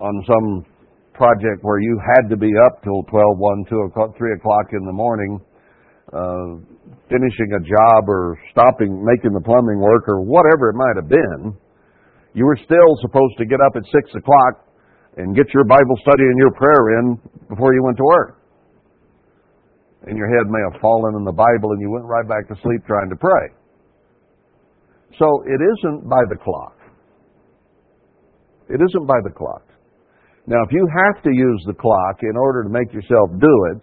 [0.00, 0.71] on some
[1.14, 4.84] project where you had to be up till 12, 1, 2 o'clock, 3 o'clock in
[4.84, 5.40] the morning,
[6.12, 6.60] uh,
[7.08, 11.56] finishing a job or stopping, making the plumbing work or whatever it might have been,
[12.34, 14.68] you were still supposed to get up at 6 o'clock
[15.16, 18.40] and get your Bible study and your prayer in before you went to work.
[20.08, 22.56] And your head may have fallen in the Bible and you went right back to
[22.62, 23.54] sleep trying to pray.
[25.18, 26.76] So it isn't by the clock.
[28.68, 29.71] It isn't by the clock.
[30.46, 33.82] Now, if you have to use the clock in order to make yourself do it,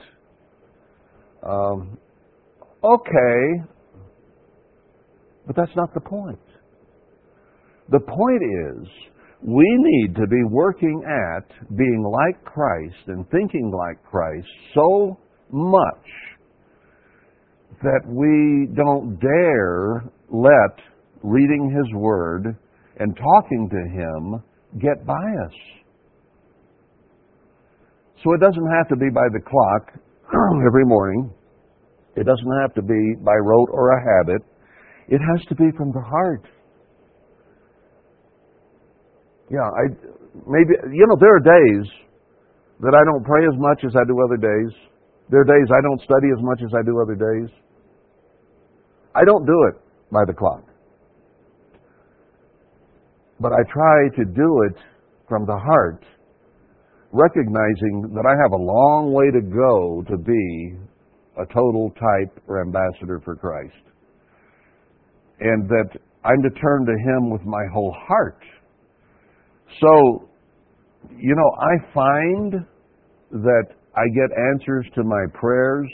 [1.41, 1.97] um,
[2.83, 3.63] okay,
[5.47, 6.39] but that's not the point.
[7.89, 8.43] The point
[8.81, 8.87] is,
[9.41, 15.17] we need to be working at being like Christ and thinking like Christ so
[15.49, 16.05] much
[17.81, 20.83] that we don't dare let
[21.23, 22.57] reading His Word
[22.97, 24.43] and talking to Him
[24.81, 25.13] get by
[25.45, 25.78] us.
[28.23, 29.95] So it doesn't have to be by the clock
[30.67, 31.31] every morning.
[32.15, 34.41] It doesn't have to be by rote or a habit.
[35.07, 36.43] It has to be from the heart.
[39.49, 39.89] Yeah, I
[40.45, 41.87] maybe you know there are days
[42.81, 44.71] that I don't pray as much as I do other days.
[45.29, 47.49] There are days I don't study as much as I do other days.
[49.15, 50.63] I don't do it by the clock.
[53.39, 54.77] But I try to do it
[55.27, 56.03] from the heart,
[57.11, 60.77] recognizing that I have a long way to go to be
[61.37, 63.73] a total type or ambassador for Christ.
[65.39, 68.43] And that I'm to turn to Him with my whole heart.
[69.79, 70.29] So,
[71.15, 72.65] you know, I find
[73.31, 75.89] that I get answers to my prayers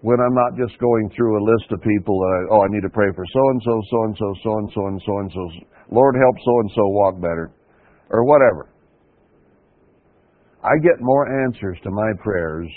[0.00, 2.82] when I'm not just going through a list of people that I, oh, I need
[2.82, 5.30] to pray for so and so, so and so, so and so, and so and
[5.32, 5.42] so.
[5.94, 7.52] Lord help so and so walk better,
[8.10, 8.71] or whatever.
[10.64, 12.68] I get more answers to my prayers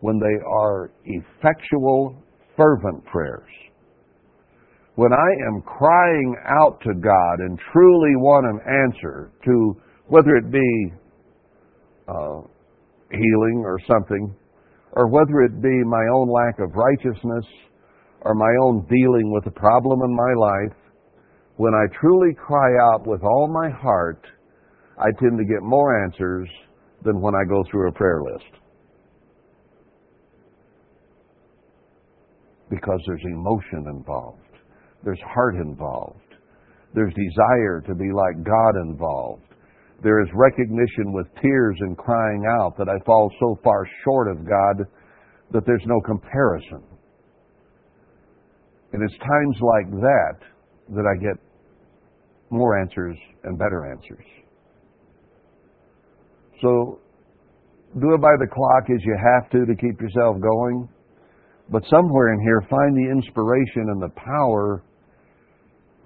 [0.00, 2.16] when they are effectual,
[2.56, 3.48] fervent prayers.
[4.96, 9.76] When I am crying out to God and truly want an answer to
[10.08, 10.92] whether it be
[12.08, 12.40] uh,
[13.12, 14.34] healing or something,
[14.92, 17.44] or whether it be my own lack of righteousness
[18.22, 20.76] or my own dealing with a problem in my life,
[21.56, 24.26] when I truly cry out with all my heart,
[24.98, 26.48] I tend to get more answers
[27.04, 28.50] than when I go through a prayer list.
[32.68, 34.38] Because there's emotion involved,
[35.02, 36.20] there's heart involved,
[36.94, 39.42] there's desire to be like God involved.
[40.02, 44.38] There is recognition with tears and crying out that I fall so far short of
[44.38, 44.86] God
[45.52, 46.82] that there's no comparison.
[48.92, 50.38] And it's times like that
[50.94, 51.36] that I get
[52.50, 54.24] more answers and better answers.
[56.60, 57.00] So
[58.00, 60.88] do it by the clock as you have to to keep yourself going.
[61.70, 64.82] But somewhere in here, find the inspiration and the power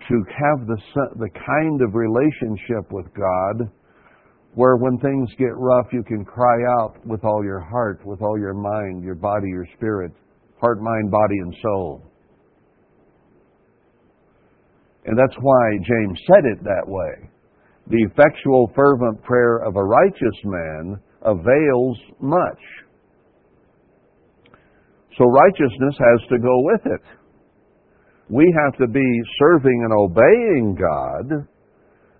[0.08, 0.76] to have the,
[1.16, 3.70] the kind of relationship with God
[4.54, 8.38] where when things get rough, you can cry out with all your heart, with all
[8.38, 10.12] your mind, your body, your spirit,
[10.60, 12.02] heart, mind, body, and soul.
[15.06, 17.30] And that's why James said it that way.
[17.88, 22.60] The effectual, fervent prayer of a righteous man avails much.
[25.18, 27.02] So righteousness has to go with it.
[28.28, 31.46] We have to be serving and obeying God,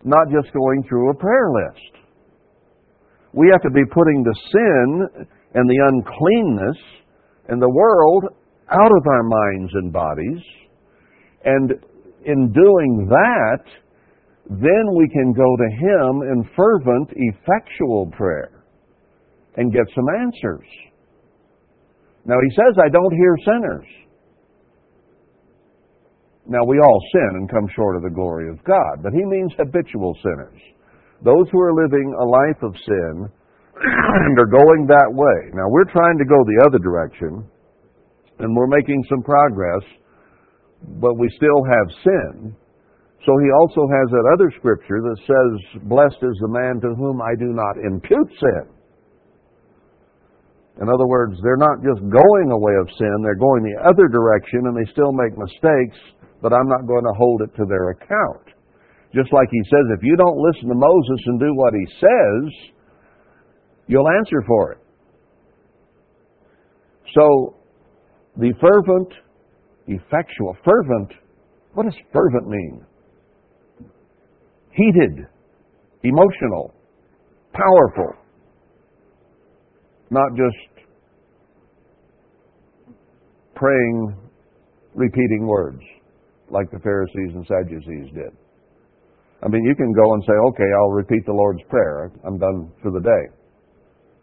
[0.05, 2.05] not just going through a prayer list.
[3.33, 6.77] We have to be putting the sin and the uncleanness
[7.49, 8.25] and the world
[8.71, 10.43] out of our minds and bodies.
[11.45, 11.73] And
[12.25, 13.65] in doing that,
[14.51, 18.65] then we can go to Him in fervent, effectual prayer
[19.57, 20.67] and get some answers.
[22.27, 23.87] Now, He says, I don't hear sinners.
[26.47, 29.53] Now, we all sin and come short of the glory of God, but He means
[29.57, 30.61] habitual sinners.
[31.25, 33.29] Those who are living a life of sin
[33.81, 35.51] and are going that way.
[35.55, 37.49] Now, we're trying to go the other direction,
[38.41, 39.83] and we're making some progress,
[41.01, 42.57] but we still have sin.
[43.25, 47.25] So he also has that other scripture that says, Blessed is the man to whom
[47.25, 48.69] I do not impute sin.
[50.83, 54.67] In other words, they're not just going away of sin, they're going the other direction
[54.69, 55.97] and they still make mistakes,
[56.43, 58.53] but I'm not going to hold it to their account.
[59.15, 62.75] Just like he says, if you don't listen to Moses and do what he says,
[63.87, 64.79] you'll answer for it.
[67.15, 67.57] So,
[68.37, 69.13] the fervent,
[69.87, 71.13] effectual, fervent,
[71.75, 72.85] what does fervent mean?
[74.75, 75.27] Heated,
[76.03, 76.75] emotional,
[77.53, 78.13] powerful,
[80.11, 80.87] not just
[83.55, 84.17] praying,
[84.95, 85.81] repeating words
[86.51, 88.33] like the Pharisees and Sadducees did.
[89.43, 92.11] I mean, you can go and say, okay, I'll repeat the Lord's Prayer.
[92.27, 93.35] I'm done for the day.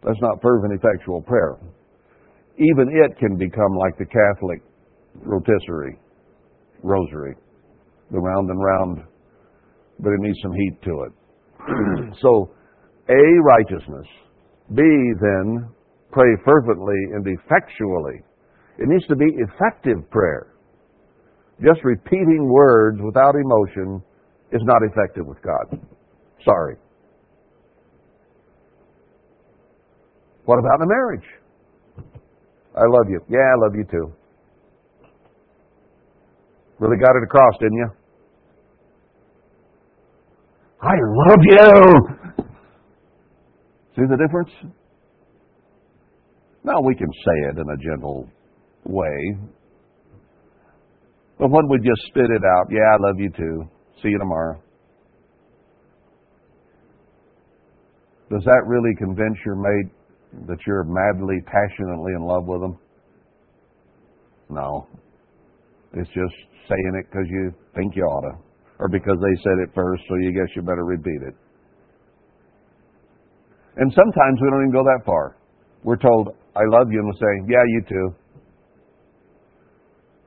[0.02, 1.56] That's not fervent, effectual prayer.
[2.58, 4.60] Even it can become like the Catholic
[5.24, 5.96] rotisserie,
[6.82, 7.36] rosary,
[8.10, 9.02] the round and round,
[10.00, 11.12] but it needs some heat to it.
[12.22, 12.50] so,
[13.08, 14.06] A, righteousness.
[14.74, 14.82] B,
[15.20, 15.68] then,
[16.10, 18.22] pray fervently and effectually.
[18.78, 20.54] It needs to be effective prayer.
[21.62, 24.02] Just repeating words without emotion
[24.52, 25.80] is not effective with God.
[26.44, 26.76] Sorry.
[30.44, 31.28] What about in a marriage?
[32.74, 33.20] I love you.
[33.28, 34.12] Yeah, I love you too.
[36.78, 37.88] Really got it across, didn't you?
[40.82, 40.94] I
[41.28, 42.44] love you.
[43.94, 44.50] See the difference?
[46.64, 48.28] Now we can say it in a gentle
[48.84, 49.36] way.
[51.38, 53.64] But when we just spit it out, yeah, I love you too.
[54.02, 54.60] See you tomorrow.
[58.30, 59.92] Does that really convince your mate
[60.48, 62.78] that you're madly, passionately in love with them?
[64.48, 64.86] No.
[65.94, 66.34] It's just
[66.68, 68.38] saying it because you think you ought to,
[68.82, 71.34] or because they said it first, so you guess you better repeat it.
[73.76, 75.36] And sometimes we don't even go that far.
[75.84, 78.06] We're told, I love you, and we'll say, Yeah, you too.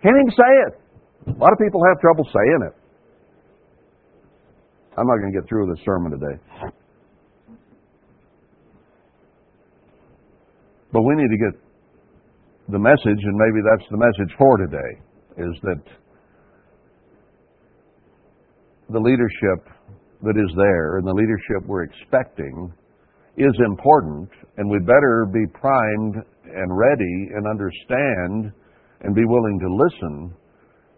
[0.01, 1.35] Can't even say it.
[1.35, 2.75] A lot of people have trouble saying it.
[4.97, 6.39] I'm not going to get through this sermon today.
[10.93, 11.59] But we need to get
[12.71, 14.91] the message, and maybe that's the message for today,
[15.43, 15.83] is that
[18.89, 19.67] the leadership
[20.21, 22.71] that is there and the leadership we're expecting
[23.37, 26.15] is important, and we better be primed
[26.45, 28.53] and ready and understand
[29.01, 30.33] and be willing to listen.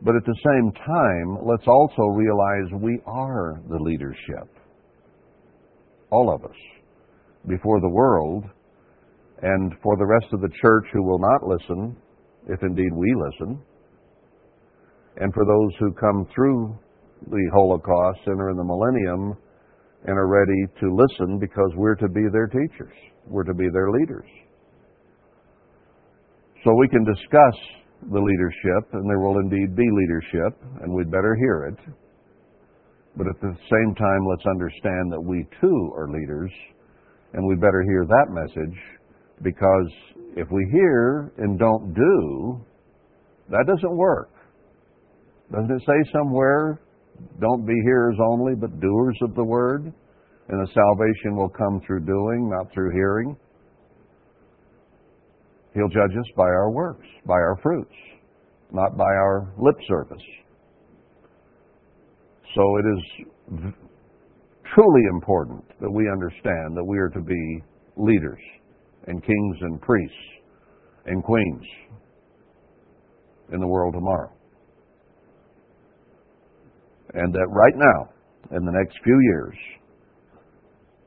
[0.01, 4.47] But at the same time, let's also realize we are the leadership.
[6.11, 6.57] All of us.
[7.47, 8.43] Before the world,
[9.41, 11.97] and for the rest of the church who will not listen,
[12.47, 13.59] if indeed we listen,
[15.17, 16.77] and for those who come through
[17.29, 19.37] the Holocaust and are in the millennium
[20.05, 22.93] and are ready to listen because we're to be their teachers,
[23.25, 24.29] we're to be their leaders.
[26.63, 27.55] So we can discuss
[28.11, 31.93] the leadership, and there will indeed be leadership, and we'd better hear it.
[33.15, 36.51] But at the same time, let's understand that we too are leaders,
[37.33, 38.77] and we better hear that message
[39.41, 39.91] because
[40.35, 42.61] if we hear and don't do,
[43.49, 44.29] that doesn't work.
[45.51, 46.79] Doesn't it say somewhere,
[47.39, 49.83] don't be hearers only, but doers of the word?
[50.49, 53.35] And the salvation will come through doing, not through hearing.
[55.73, 57.93] He'll judge us by our works, by our fruits,
[58.71, 60.23] not by our lip service.
[62.55, 63.73] So it is
[64.73, 67.63] truly important that we understand that we are to be
[67.97, 68.39] leaders
[69.07, 70.15] and kings and priests
[71.05, 71.63] and queens
[73.51, 74.31] in the world tomorrow.
[77.13, 79.55] And that right now, in the next few years,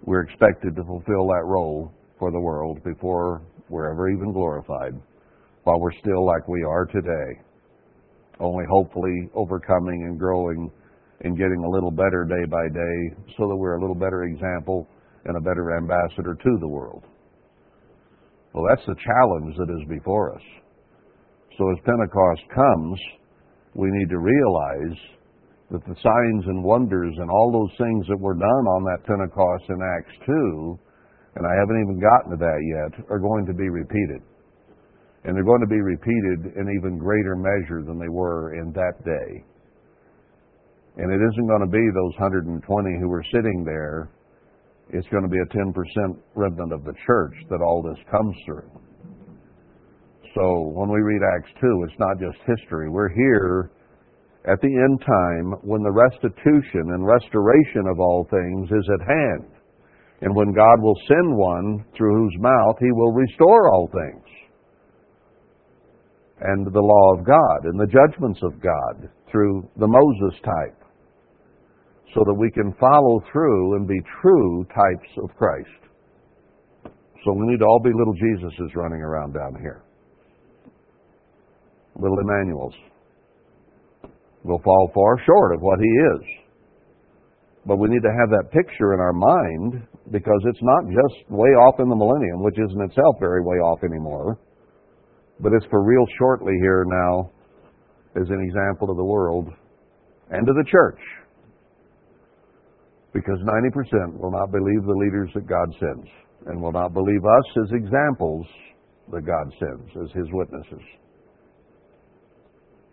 [0.05, 4.93] we're expected to fulfill that role for the world before we're ever even glorified,
[5.64, 7.40] while we're still like we are today,
[8.40, 10.70] only hopefully overcoming and growing
[11.22, 14.89] and getting a little better day by day so that we're a little better example
[15.27, 17.05] and a better ambassador to the world.
[18.55, 20.43] Well, that's the challenge that is before us.
[21.59, 22.98] So as Pentecost comes,
[23.74, 24.98] we need to realize
[25.70, 29.64] that the signs and wonders and all those things that were done on that Pentecost
[29.68, 30.78] in Acts 2,
[31.36, 34.22] and I haven't even gotten to that yet, are going to be repeated.
[35.24, 38.98] And they're going to be repeated in even greater measure than they were in that
[39.05, 39.44] day.
[40.97, 42.60] And it isn't going to be those 120
[42.98, 44.10] who were sitting there
[44.92, 45.72] it's going to be a 10%
[46.34, 48.68] remnant of the church that all this comes through.
[50.34, 52.88] So when we read Acts 2, it's not just history.
[52.88, 53.70] We're here
[54.47, 59.53] at the end time when the restitution and restoration of all things is at hand.
[60.23, 64.25] And when God will send one through whose mouth he will restore all things.
[66.41, 70.77] And the law of God and the judgments of God through the Moses type.
[72.15, 75.69] so that we can follow through and be true types of Christ.
[77.25, 79.83] So we need to all be little Jesuses running around down here.
[81.97, 82.75] Little Emmanuels.
[84.43, 86.41] We'll fall far short of what he is.
[87.67, 91.51] But we need to have that picture in our mind because it's not just way
[91.61, 94.39] off in the millennium, which isn't itself very way off anymore,
[95.41, 97.31] but it's for real shortly here now
[98.17, 99.49] as an example to the world
[100.31, 101.01] and to the church.
[103.12, 106.09] Because 90% will not believe the leaders that God sends
[106.47, 108.47] and will not believe us as examples
[109.12, 110.87] that God sends as His witnesses.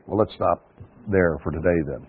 [0.07, 0.71] Well, let's stop
[1.11, 2.07] there for today then.